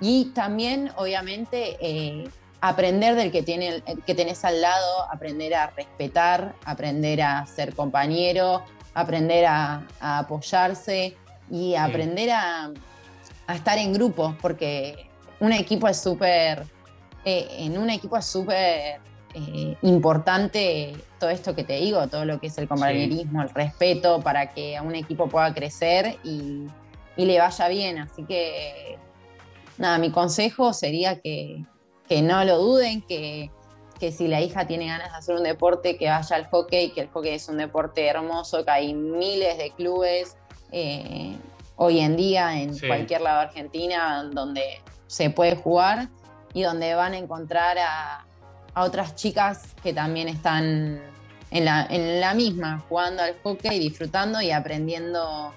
y 0.00 0.26
también, 0.34 0.90
obviamente, 0.96 1.76
eh, 1.80 2.28
aprender 2.62 3.16
del 3.16 3.32
que, 3.32 3.42
tiene, 3.42 3.82
que 4.06 4.14
tenés 4.14 4.44
al 4.44 4.60
lado, 4.62 5.10
aprender 5.10 5.52
a 5.52 5.70
respetar, 5.70 6.54
aprender 6.64 7.20
a 7.20 7.44
ser 7.44 7.74
compañero, 7.74 8.62
aprender 8.94 9.46
a, 9.46 9.84
apoyarse 10.00 11.16
y 11.50 11.74
aprender 11.74 12.30
a, 12.30 12.70
estar 13.52 13.76
en 13.78 13.92
grupo, 13.92 14.36
porque 14.40 15.08
un 15.40 15.52
equipo 15.52 15.88
es 15.88 16.00
súper, 16.00 16.62
eh, 17.24 17.48
en 17.58 17.76
un 17.76 17.90
equipo 17.90 18.16
es 18.16 18.26
súper 18.26 19.00
eh, 19.34 19.76
importante 19.82 20.94
todo 21.18 21.30
esto 21.30 21.56
que 21.56 21.64
te 21.64 21.78
digo, 21.78 22.06
todo 22.06 22.24
lo 22.24 22.38
que 22.38 22.46
es 22.46 22.56
el 22.58 22.68
compañerismo, 22.68 23.42
el 23.42 23.50
respeto, 23.50 24.20
para 24.20 24.54
que 24.54 24.80
un 24.80 24.94
equipo 24.94 25.28
pueda 25.28 25.52
crecer 25.52 26.16
y, 26.22 26.68
y 27.16 27.24
le 27.26 27.40
vaya 27.40 27.66
bien. 27.66 27.98
Así 27.98 28.24
que 28.24 28.98
nada, 29.78 29.98
mi 29.98 30.12
consejo 30.12 30.72
sería 30.72 31.18
que, 31.20 31.64
no 32.20 32.44
lo 32.44 32.58
duden, 32.58 33.00
que, 33.02 33.50
si 34.10 34.26
la 34.26 34.40
hija 34.40 34.66
tiene 34.66 34.88
ganas 34.88 35.12
de 35.12 35.18
hacer 35.18 35.36
un 35.36 35.44
deporte, 35.44 35.96
que 35.96 36.08
vaya 36.08 36.34
al 36.34 36.48
hockey, 36.48 36.90
que 36.90 37.02
el 37.02 37.08
hockey 37.08 37.34
es 37.34 37.48
un 37.48 37.56
deporte 37.56 38.04
hermoso, 38.04 38.64
que 38.64 38.70
hay 38.72 38.94
miles 38.94 39.56
de 39.56 39.70
clubes 39.70 40.36
eh, 40.72 41.36
hoy 41.76 42.00
en 42.00 42.16
día 42.16 42.60
en 42.60 42.76
cualquier 42.76 43.20
lado 43.20 43.38
de 43.38 43.46
Argentina 43.46 44.24
donde 44.24 44.80
se 45.06 45.30
puede 45.30 45.54
jugar 45.54 46.08
y 46.52 46.62
donde 46.62 46.94
van 46.94 47.12
a 47.12 47.18
encontrar 47.18 47.78
a, 47.78 48.26
otras 48.74 49.14
chicas 49.14 49.74
que 49.82 49.92
también 49.92 50.28
están 50.28 51.00
en 51.50 51.64
la, 51.64 51.86
en 51.90 52.20
la 52.20 52.32
misma, 52.32 52.82
jugando 52.88 53.22
al 53.22 53.36
hockey, 53.42 53.78
disfrutando 53.78 54.40
y 54.40 54.50
aprendiendo 54.50 55.52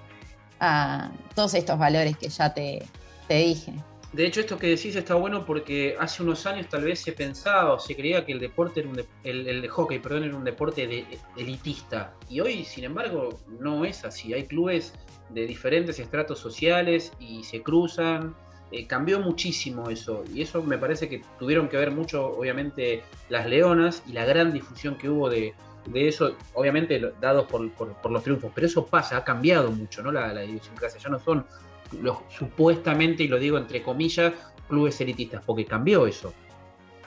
a 0.60 1.10
todos 1.34 1.54
estos 1.54 1.78
valores 1.78 2.16
que 2.18 2.28
ya 2.28 2.52
te, 2.52 2.86
te 3.26 3.34
dije. 3.36 3.72
De 4.16 4.24
hecho, 4.24 4.40
esto 4.40 4.58
que 4.58 4.68
decís 4.68 4.96
está 4.96 5.14
bueno 5.14 5.44
porque 5.44 5.94
hace 6.00 6.22
unos 6.22 6.46
años 6.46 6.70
tal 6.70 6.84
vez 6.84 7.00
se 7.00 7.12
pensaba 7.12 7.74
o 7.74 7.78
se 7.78 7.94
creía 7.94 8.24
que 8.24 8.32
el 8.32 8.40
deporte 8.40 8.80
era 8.80 8.88
un 8.88 8.98
el, 9.24 9.68
hockey, 9.68 9.98
perdón, 9.98 10.24
era 10.24 10.34
un 10.34 10.42
deporte 10.42 10.86
de, 10.86 11.04
elitista. 11.36 12.14
Y 12.30 12.40
hoy, 12.40 12.64
sin 12.64 12.84
embargo, 12.84 13.38
no 13.60 13.84
es 13.84 14.06
así. 14.06 14.32
Hay 14.32 14.46
clubes 14.46 14.94
de 15.28 15.46
diferentes 15.46 15.98
estratos 15.98 16.38
sociales 16.38 17.12
y 17.20 17.44
se 17.44 17.62
cruzan. 17.62 18.34
Eh, 18.72 18.86
cambió 18.86 19.20
muchísimo 19.20 19.90
eso. 19.90 20.24
Y 20.34 20.40
eso 20.40 20.62
me 20.62 20.78
parece 20.78 21.10
que 21.10 21.20
tuvieron 21.38 21.68
que 21.68 21.76
ver 21.76 21.90
mucho, 21.90 22.26
obviamente, 22.26 23.02
las 23.28 23.46
leonas 23.46 24.02
y 24.06 24.12
la 24.12 24.24
gran 24.24 24.50
difusión 24.50 24.96
que 24.96 25.10
hubo 25.10 25.28
de, 25.28 25.52
eso, 25.92 26.34
obviamente 26.54 26.98
dados 27.20 27.44
por, 27.48 28.10
los 28.10 28.22
triunfos. 28.22 28.50
Pero 28.54 28.66
eso 28.66 28.86
pasa, 28.86 29.18
ha 29.18 29.24
cambiado 29.24 29.70
mucho, 29.70 30.02
¿no? 30.02 30.10
La, 30.10 30.32
la 30.32 30.42
idiosincrasia. 30.42 30.98
Ya 31.02 31.10
no 31.10 31.18
son 31.18 31.44
los 31.92 32.18
supuestamente, 32.28 33.22
y 33.22 33.28
lo 33.28 33.38
digo 33.38 33.58
entre 33.58 33.82
comillas, 33.82 34.32
clubes 34.68 35.00
elitistas, 35.00 35.42
porque 35.44 35.64
cambió 35.64 36.06
eso. 36.06 36.32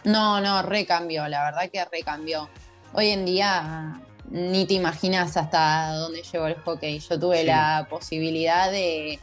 No, 0.04 0.40
no, 0.40 0.62
recambió, 0.62 1.28
la 1.28 1.44
verdad 1.44 1.70
que 1.72 1.84
recambió. 1.86 2.50
Hoy 2.94 3.10
en 3.10 3.26
día 3.26 4.02
ni 4.30 4.66
te 4.66 4.76
imaginas 4.76 5.36
hasta 5.38 5.94
dónde 5.94 6.22
llegó 6.24 6.48
el 6.48 6.56
hockey. 6.56 7.00
Yo 7.00 7.20
tuve 7.20 7.44
la 7.44 7.88
posibilidad 7.90 8.72
de, 8.72 9.20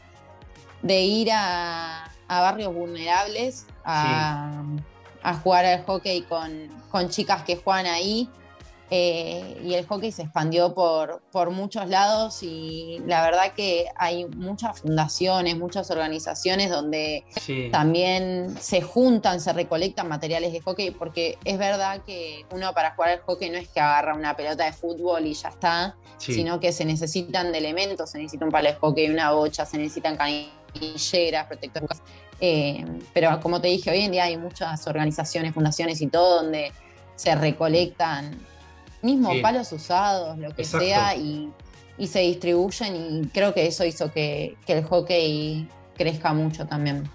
de 0.83 1.01
ir 1.01 1.29
a, 1.33 2.11
barrios 2.29 2.75
vulnerables 2.75 3.67
a, 3.85 4.63
a, 5.23 5.35
jugar 5.35 5.65
al 5.65 5.85
hockey 5.85 6.23
con, 6.23 6.69
con 6.91 7.09
chicas 7.09 7.43
que 7.43 7.57
juegan 7.57 7.87
ahí 7.87 8.29
eh, 8.89 9.61
y 9.65 9.75
el 9.75 9.85
hockey 9.87 10.13
se 10.13 10.23
expandió 10.23 10.73
por, 10.73 11.21
por 11.33 11.51
muchos 11.51 11.89
lados 11.89 12.43
y 12.45 13.01
la 13.05 13.21
verdad 13.23 13.53
que 13.53 13.87
hay 13.97 14.27
muchas 14.27 14.81
fundaciones, 14.81 15.57
muchas 15.59 15.91
organizaciones 15.91 16.71
donde 16.71 17.25
también 17.73 18.57
se 18.61 18.83
juntan, 18.83 19.41
se 19.41 19.53
recolectan 19.53 20.09
materiales 20.09 20.53
de 20.53 20.61
hockey, 20.61 20.93
porque 20.93 21.37
es 21.45 21.59
verdad 21.59 22.03
que 22.05 22.45
uno 22.53 22.73
para 22.75 22.95
jugar 22.95 23.11
al 23.11 23.21
hockey 23.23 23.51
no 23.51 23.59
es 23.59 23.69
que 23.69 23.81
agarra 23.81 24.15
una 24.15 24.37
pelota 24.37 24.65
de 24.65 24.73
fútbol 24.73 25.27
y 25.27 25.35
ya 25.35 25.49
está, 25.49 25.97
sino 26.19 26.61
que 26.61 26.71
se 26.71 26.85
necesitan 26.85 27.51
de 27.51 27.59
elementos, 27.59 28.11
se 28.11 28.19
necesita 28.19 28.45
un 28.45 28.53
palo 28.53 28.69
de 28.69 28.77
hockey, 28.77 29.11
una 29.11 29.33
bocha, 29.33 29.67
se 29.67 29.79
necesitan 29.79 30.17
canilleras, 30.17 31.47
protectores. 31.47 32.01
Eh, 32.41 32.85
pero 33.13 33.41
como 33.41 33.61
te 33.61 33.67
dije, 33.67 33.91
hoy 33.91 34.03
en 34.03 34.13
día 34.13 34.25
hay 34.25 34.37
muchas 34.37 34.87
organizaciones, 34.87 35.55
fundaciones 35.55 36.01
y 36.03 36.07
todo 36.07 36.43
donde 36.43 36.71
se 37.17 37.35
recolectan 37.35 38.39
mismo 39.07 39.31
palos 39.41 39.73
usados, 39.73 40.37
lo 40.39 40.55
que 40.55 40.65
sea, 40.65 41.15
y, 41.17 41.51
se 42.07 42.21
distribuyen 42.21 42.95
y 42.97 43.27
creo 43.29 43.55
que 43.55 43.67
eso 43.67 43.85
hizo 43.85 44.13
que, 44.13 44.57
el 44.67 44.85
hockey 44.85 45.67
crezca 45.97 46.35
mucho 46.35 46.67
también. 46.67 47.09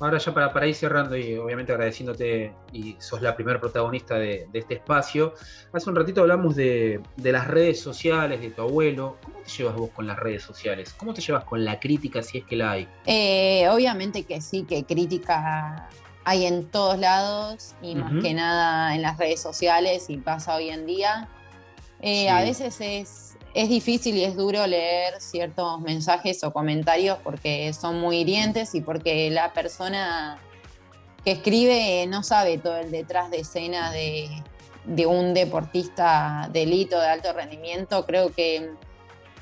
Ahora 0.00 0.18
ya 0.18 0.32
para, 0.34 0.52
para 0.52 0.66
ir 0.66 0.74
cerrando 0.74 1.16
y 1.16 1.36
obviamente 1.36 1.70
agradeciéndote 1.70 2.52
y 2.72 2.96
sos 2.98 3.22
la 3.22 3.36
primera 3.36 3.60
protagonista 3.60 4.16
de, 4.16 4.48
este 4.52 4.74
espacio, 4.74 5.34
hace 5.72 5.90
un 5.90 5.94
ratito 5.94 6.22
hablamos 6.22 6.56
de, 6.56 7.00
las 7.18 7.46
redes 7.46 7.80
sociales, 7.80 8.40
de 8.40 8.50
tu 8.50 8.62
abuelo. 8.62 9.18
¿Cómo 9.22 9.38
te 9.44 9.50
llevas 9.50 9.76
vos 9.76 9.90
con 9.90 10.06
las 10.06 10.18
redes 10.18 10.42
sociales? 10.42 10.94
¿Cómo 10.96 11.12
te 11.14 11.20
llevas 11.20 11.44
con 11.44 11.64
la 11.64 11.78
crítica 11.78 12.22
si 12.22 12.38
es 12.38 12.44
que 12.44 12.56
la 12.56 12.72
hay? 12.72 12.88
Eh, 13.06 13.68
obviamente 13.68 14.24
que 14.24 14.40
sí, 14.40 14.64
que 14.64 14.84
crítica 14.84 15.88
hay 16.24 16.46
en 16.46 16.70
todos 16.70 16.98
lados 16.98 17.74
y 17.82 17.94
más 17.94 18.12
que 18.22 18.34
nada 18.34 18.94
en 18.94 19.02
las 19.02 19.18
redes 19.18 19.40
sociales 19.40 20.08
y 20.08 20.18
pasa 20.18 20.54
hoy 20.54 20.70
en 20.70 20.86
día. 20.86 21.28
Eh, 22.00 22.28
a 22.28 22.40
veces 22.42 22.80
es, 22.80 23.36
es 23.54 23.68
difícil 23.68 24.16
y 24.16 24.24
es 24.24 24.36
duro 24.36 24.66
leer 24.66 25.20
ciertos 25.20 25.80
mensajes 25.80 26.42
o 26.44 26.52
comentarios 26.52 27.18
porque 27.22 27.72
son 27.72 28.00
muy 28.00 28.18
hirientes 28.18 28.74
y 28.74 28.80
porque 28.80 29.30
la 29.30 29.52
persona 29.52 30.38
que 31.24 31.32
escribe 31.32 32.06
no 32.06 32.22
sabe 32.22 32.58
todo 32.58 32.76
el 32.78 32.90
detrás 32.90 33.30
de 33.30 33.40
escena 33.40 33.92
de, 33.92 34.42
un 35.06 35.34
deportista 35.34 36.48
de 36.52 36.62
élite 36.62 36.96
de 36.96 37.06
alto 37.06 37.32
rendimiento. 37.32 38.04
Creo 38.06 38.32
que 38.32 38.70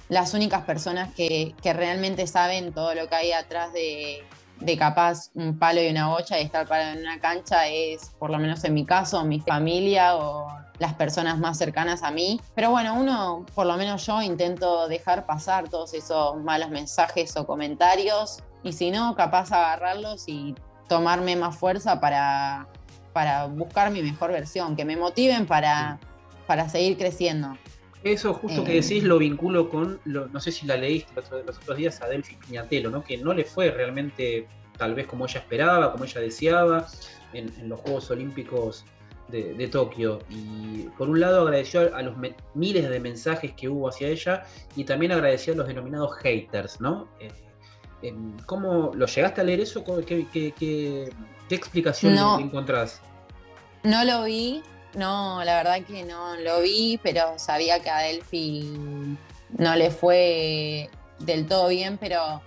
las 0.09 0.35
únicas 0.35 0.65
personas 0.65 1.15
que, 1.15 1.55
que 1.63 1.73
realmente 1.73 2.27
saben 2.27 2.73
todo 2.73 2.95
lo 2.95 3.09
que 3.09 3.15
hay 3.15 3.33
atrás 3.33 3.73
de, 3.73 4.23
de 4.61 4.77
capaz 4.77 5.31
un 5.35 5.59
palo 5.59 5.83
y 5.83 5.89
una 5.89 6.09
bocha 6.09 6.39
y 6.39 6.45
estar 6.45 6.67
parado 6.67 6.93
en 6.93 7.01
una 7.01 7.19
cancha 7.19 7.67
es, 7.69 8.11
por 8.19 8.31
lo 8.31 8.39
menos 8.39 8.63
en 8.65 8.75
mi 8.75 8.85
caso, 8.85 9.25
mi 9.25 9.41
familia 9.41 10.17
o 10.17 10.49
las 10.79 10.95
personas 10.95 11.39
más 11.39 11.59
cercanas 11.59 12.03
a 12.03 12.11
mí. 12.11 12.41
Pero 12.55 12.71
bueno, 12.71 12.95
uno, 12.95 13.45
por 13.55 13.67
lo 13.67 13.77
menos 13.77 14.05
yo, 14.07 14.23
intento 14.23 14.89
dejar 14.89 15.27
pasar 15.27 15.69
todos 15.69 15.95
esos 15.95 16.37
malos 16.43 16.71
mensajes 16.71 17.37
o 17.37 17.47
comentarios 17.47 18.39
y 18.63 18.73
si 18.73 18.91
no, 18.91 19.15
capaz 19.15 19.53
agarrarlos 19.53 20.29
y 20.29 20.55
tomarme 20.89 21.37
más 21.37 21.57
fuerza 21.57 22.01
para, 22.01 22.67
para 23.13 23.47
buscar 23.47 23.91
mi 23.91 24.03
mejor 24.03 24.33
versión, 24.33 24.77
que 24.77 24.85
me 24.85 24.97
motiven 24.97 25.47
para, 25.47 25.99
para 26.47 26.69
seguir 26.69 26.99
creciendo. 26.99 27.57
Eso 28.03 28.33
justo 28.33 28.65
que 28.65 28.79
eh. 28.79 28.81
decís 28.81 29.03
lo 29.05 29.19
vinculo 29.19 29.69
con, 29.69 30.01
no 30.05 30.41
sé 30.41 30.53
si 30.53 30.67
la 30.67 30.77
leíste 30.77 31.13
los, 31.15 31.59
otros 31.59 31.77
días 31.77 32.01
a 32.01 32.09
Delphi 32.09 32.37
Piñatelo, 32.37 32.91
¿no? 32.91 33.05
que 33.05 33.19
no 33.19 33.35
le 33.35 33.45
fue 33.45 33.71
realmente 33.71 34.47
tal 34.79 34.95
vez 34.95 35.07
como 35.07 35.27
ella 35.27 35.41
esperaba, 35.41 35.93
como 35.93 36.05
ella 36.05 36.21
deseaba 36.23 36.87
en, 37.35 37.69
los 37.69 37.79
Juegos 37.81 38.11
Olímpicos 38.11 38.85
de, 39.29 39.69
Tokio. 39.69 40.21
Y 40.31 40.89
por 40.97 41.09
un 41.11 41.21
lado 41.21 41.43
agradeció 41.43 41.95
a, 41.95 42.03
los 42.03 42.17
miles 42.55 42.89
de 42.89 42.99
mensajes 43.01 43.53
que 43.53 43.69
hubo 43.69 43.89
hacia 43.89 44.09
ella 44.09 44.45
y 44.75 44.85
también 44.85 45.13
agradeció 45.13 45.53
a 45.53 45.57
los 45.57 45.69
denominados 45.69 46.17
haters, 46.17 46.81
¿no? 46.81 47.07
Eh, 47.21 48.15
¿Cómo 48.47 48.93
lo 48.95 49.07
llegaste 49.07 49.43
a 49.43 49.45
leer 49.45 49.61
eso? 49.61 49.85
¿Qué, 50.07 50.27
qué, 50.33 51.11
explicación 51.51 52.17
encontrás? 52.41 53.03
No 53.83 54.05
lo 54.05 54.25
vi, 54.25 54.63
no, 54.95 55.43
la 55.45 55.57
verdad 55.57 55.83
que 55.85 56.05
no 56.05 56.37
lo 56.37 56.61
vi, 56.61 56.99
pero 57.03 57.39
sabía 57.39 57.81
que 57.81 57.91
a 57.91 57.99
Delphi 57.99 59.17
no 59.57 59.77
le 59.77 59.91
fue 59.91 60.91
del 61.19 61.47
todo 61.47 61.69
bien, 61.69 61.99
pero 61.99 62.43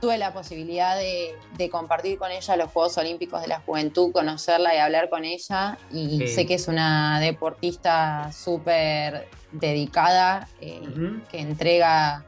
tuve 0.00 0.18
la 0.18 0.32
posibilidad 0.32 0.96
de, 0.96 1.70
compartir 1.70 2.18
con 2.18 2.30
ella 2.30 2.56
los 2.56 2.70
Juegos 2.70 2.96
Olímpicos 2.96 3.42
de 3.42 3.48
la 3.48 3.60
Juventud, 3.60 4.12
conocerla 4.12 4.74
y 4.74 4.78
hablar 4.78 5.10
con 5.10 5.24
ella. 5.24 5.78
Y 5.92 6.26
sé 6.26 6.46
que 6.46 6.54
es 6.54 6.68
una 6.68 7.20
deportista 7.20 8.32
súper 8.32 9.28
dedicada, 9.52 10.48
eh, 10.60 10.80
que, 11.30 11.40
entrega, 11.40 12.24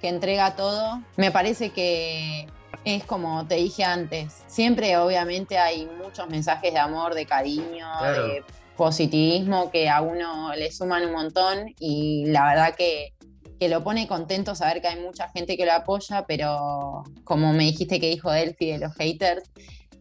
que 0.00 0.08
entrega 0.08 0.54
todo. 0.56 1.00
Me 1.16 1.30
parece 1.30 1.70
que 1.70 2.46
es 2.84 3.04
como 3.04 3.46
te 3.46 3.56
dije 3.56 3.82
antes, 3.82 4.44
siempre 4.46 4.96
obviamente 4.98 5.58
hay 5.58 5.86
muchos 5.86 6.28
mensajes 6.28 6.72
de 6.72 6.78
amor, 6.78 7.14
de 7.14 7.26
cariño, 7.26 7.88
de 8.02 8.44
positivismo 8.76 9.70
que 9.70 9.88
a 9.88 10.00
uno 10.00 10.54
le 10.54 10.70
suman 10.70 11.04
un 11.06 11.12
montón 11.12 11.74
y 11.80 12.26
la 12.26 12.46
verdad 12.48 12.74
que, 12.76 13.12
lo 13.58 13.82
pone 13.82 14.06
contento 14.06 14.54
saber 14.54 14.82
que 14.82 14.88
hay 14.88 15.00
mucha 15.00 15.30
gente 15.30 15.56
que 15.56 15.64
lo 15.64 15.72
apoya, 15.72 16.26
pero 16.26 17.04
como 17.24 17.54
me 17.54 17.64
dijiste 17.64 17.98
que 17.98 18.10
dijo 18.10 18.30
Delphi 18.30 18.72
de 18.72 18.78
los 18.78 18.94
haters, 18.96 19.50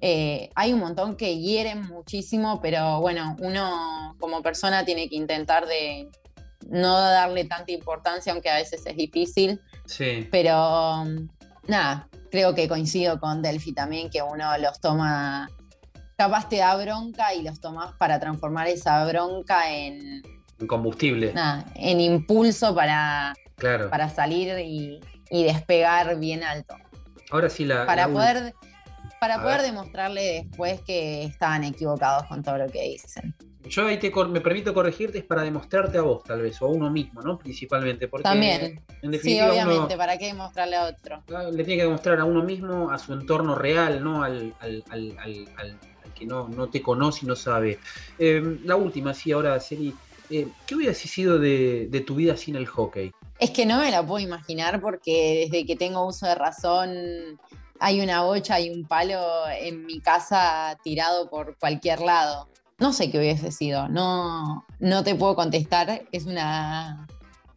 eh, 0.01 0.49
hay 0.55 0.73
un 0.73 0.79
montón 0.79 1.15
que 1.15 1.39
hieren 1.39 1.87
muchísimo, 1.87 2.59
pero 2.61 2.99
bueno, 2.99 3.37
uno 3.39 4.15
como 4.19 4.41
persona 4.41 4.83
tiene 4.83 5.07
que 5.07 5.15
intentar 5.15 5.67
de 5.67 6.09
no 6.69 6.99
darle 6.99 7.45
tanta 7.45 7.71
importancia, 7.71 8.33
aunque 8.33 8.49
a 8.49 8.55
veces 8.55 8.85
es 8.85 8.97
difícil. 8.97 9.61
Sí. 9.85 10.27
Pero 10.31 11.05
nada, 11.67 12.09
creo 12.29 12.53
que 12.55 12.67
coincido 12.67 13.19
con 13.19 13.41
Delphi 13.41 13.73
también, 13.73 14.09
que 14.09 14.21
uno 14.21 14.57
los 14.57 14.79
toma 14.81 15.49
capaz 16.17 16.49
te 16.49 16.57
da 16.57 16.75
bronca 16.75 17.33
y 17.33 17.43
los 17.43 17.59
tomás 17.59 17.93
para 17.97 18.19
transformar 18.19 18.67
esa 18.67 19.05
bronca 19.05 19.71
en, 19.71 20.21
en 20.59 20.67
combustible. 20.67 21.33
en 21.75 21.99
impulso 22.01 22.73
para, 22.73 23.33
para 23.89 24.09
salir 24.09 24.57
y, 24.59 24.99
despegar 25.43 26.17
bien 26.19 26.43
alto. 26.43 26.75
Ahora 27.31 27.49
sí, 27.49 27.65
la. 27.65 27.85
Para 27.85 28.07
poder 28.07 28.53
para 29.19 29.41
poder 29.41 29.61
ver. 29.61 29.67
demostrarle 29.71 30.43
después 30.45 30.81
que 30.81 31.23
estaban 31.23 31.63
equivocados 31.63 32.25
con 32.27 32.43
todo 32.43 32.57
lo 32.59 32.67
que 32.67 32.83
dicen. 32.83 33.33
Yo 33.67 33.87
ahí 33.87 33.97
te 33.97 34.11
me 34.27 34.41
permito 34.41 34.71
corregirte, 34.75 35.17
es 35.17 35.23
para 35.23 35.41
demostrarte 35.41 35.97
a 35.97 36.01
vos, 36.03 36.23
tal 36.23 36.41
vez, 36.43 36.61
o 36.61 36.65
a 36.65 36.69
uno 36.69 36.91
mismo, 36.91 37.21
¿no? 37.23 37.39
Principalmente. 37.39 38.07
Porque 38.07 38.21
También. 38.23 38.83
En 39.01 39.19
Sí, 39.19 39.39
uno- 39.41 39.49
obviamente, 39.51 39.97
¿para 39.97 40.19
qué 40.19 40.27
demostrarle 40.27 40.75
a 40.75 40.83
otro? 40.85 41.23
le 41.51 41.63
tiene 41.63 41.77
que 41.77 41.83
demostrar 41.87 42.19
a 42.19 42.25
uno 42.25 42.43
mismo, 42.43 42.91
a 42.91 42.99
su 42.99 43.13
entorno 43.13 43.55
real, 43.55 44.03
¿no? 44.03 44.23
Al- 44.23 44.53
al- 44.59 44.83
al- 44.91 45.17
al 45.57 45.79
que 46.17 46.25
no, 46.25 46.47
no 46.47 46.67
te 46.67 46.81
conoce 46.81 47.25
y 47.25 47.27
no 47.27 47.35
sabe. 47.35 47.79
Eh, 48.17 48.59
la 48.63 48.75
última, 48.75 49.13
sí, 49.13 49.31
ahora, 49.31 49.59
Celi, 49.59 49.93
eh, 50.29 50.47
¿qué 50.65 50.75
hubiese 50.75 51.07
sido 51.07 51.37
de, 51.37 51.87
de 51.89 52.01
tu 52.01 52.15
vida 52.15 52.35
sin 52.37 52.55
el 52.55 52.65
hockey? 52.65 53.11
Es 53.39 53.51
que 53.51 53.65
no 53.65 53.79
me 53.79 53.91
la 53.91 54.05
puedo 54.05 54.23
imaginar 54.23 54.81
porque 54.81 55.47
desde 55.49 55.65
que 55.65 55.75
tengo 55.75 56.05
uso 56.05 56.25
de 56.25 56.35
razón 56.35 56.89
hay 57.79 58.01
una 58.01 58.23
bocha 58.23 58.59
y 58.59 58.69
un 58.69 58.85
palo 58.85 59.19
en 59.49 59.85
mi 59.85 59.99
casa 59.99 60.77
tirado 60.83 61.29
por 61.29 61.57
cualquier 61.57 61.99
lado. 61.99 62.47
No 62.79 62.91
sé 62.91 63.09
qué 63.09 63.19
hubiese 63.19 63.51
sido, 63.51 63.87
no, 63.87 64.65
no 64.79 65.03
te 65.03 65.15
puedo 65.15 65.35
contestar, 65.35 66.03
es 66.11 66.25
una, 66.25 67.07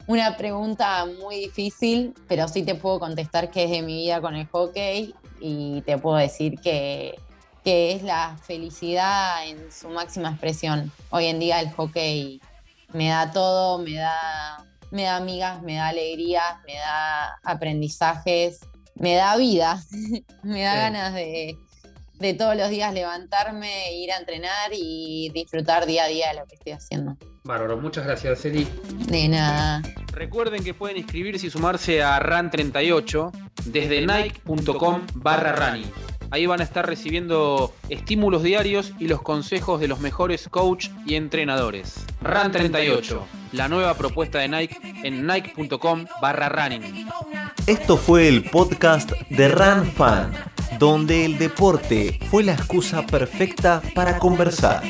una 0.07 0.37
pregunta 0.37 1.07
muy 1.21 1.37
difícil, 1.37 2.15
pero 2.29 2.47
sí 2.47 2.63
te 2.63 2.77
puedo 2.77 3.01
contestar 3.01 3.51
que 3.51 3.65
es 3.65 3.71
de 3.71 3.83
mi 3.83 3.97
vida 3.97 4.21
con 4.21 4.37
el 4.37 4.47
hockey 4.47 5.15
y 5.41 5.83
te 5.83 5.99
puedo 5.99 6.17
decir 6.17 6.61
que, 6.61 7.19
que 7.69 7.93
es 7.93 8.03
la 8.03 8.35
felicidad 8.47 9.47
en 9.47 9.71
su 9.71 9.91
máxima 9.91 10.31
expresión. 10.31 10.91
Hoy 11.11 11.27
en 11.27 11.39
día 11.39 11.61
el 11.61 11.71
hockey 11.73 12.41
me 12.95 13.11
da 13.11 13.31
todo, 13.31 13.77
me 13.77 13.93
da, 13.93 14.64
me 14.91 15.03
da 15.03 15.16
amigas, 15.16 15.61
me 15.61 15.75
da 15.75 15.89
alegrías, 15.89 16.57
me 16.66 16.77
da 16.77 17.39
aprendizajes, 17.45 18.61
me 18.95 19.16
da 19.16 19.37
vida, 19.37 19.83
me 20.43 20.62
da 20.62 20.73
Sí. 20.73 20.79
ganas 20.79 21.12
de, 21.12 21.59
de 22.14 22.33
todos 22.33 22.57
los 22.57 22.71
días 22.71 22.95
levantarme, 22.95 23.93
ir 23.97 24.12
a 24.12 24.16
entrenar 24.16 24.71
y 24.73 25.31
disfrutar 25.35 25.85
día 25.85 26.05
a 26.05 26.09
día 26.09 26.29
de 26.31 26.41
lo 26.41 26.47
que 26.47 26.55
estoy 26.55 26.73
haciendo. 26.73 27.19
Bárbaro, 27.45 27.77
muchas 27.77 28.07
gracias, 28.07 28.41
Celi. 28.41 28.66
De 29.11 29.29
nada. 29.29 29.83
Recuerden 30.12 30.64
que 30.64 30.73
pueden 30.73 30.97
inscribirse 30.97 31.49
y 31.49 31.51
sumarse 31.51 32.03
a 32.03 32.19
RAN38 32.19 33.31
desde 33.66 34.07
nike.com 34.07 35.03
barra 35.16 35.53
running. 35.53 35.93
Ahí 36.31 36.47
van 36.47 36.61
a 36.61 36.64
estar 36.64 36.87
recibiendo 36.87 37.74
estímulos 37.89 38.43
diarios 38.43 38.93
y 38.99 39.09
los 39.09 39.22
consejos 39.22 39.81
de 39.81 39.89
los 39.89 40.01
mejores 40.01 40.49
coach 40.49 40.89
y 41.07 41.14
entrenadores. 41.14 42.05
RAN38, 42.22 43.20
la 43.53 43.68
nueva 43.68 43.95
propuesta 43.95 44.39
de 44.41 44.49
Nike 44.49 44.79
en 45.05 45.26
nike.com 45.26 46.05
barra 46.20 46.49
running. 46.49 47.09
Esto 47.66 47.97
fue 47.97 48.29
el 48.29 48.45
podcast 48.45 49.12
de 49.31 49.49
Run 49.49 49.91
Fan, 49.93 50.33
donde 50.79 51.24
el 51.24 51.39
deporte 51.39 52.18
fue 52.31 52.45
la 52.45 52.53
excusa 52.53 53.07
perfecta 53.07 53.81
para 53.95 54.18
conversar. 54.18 54.83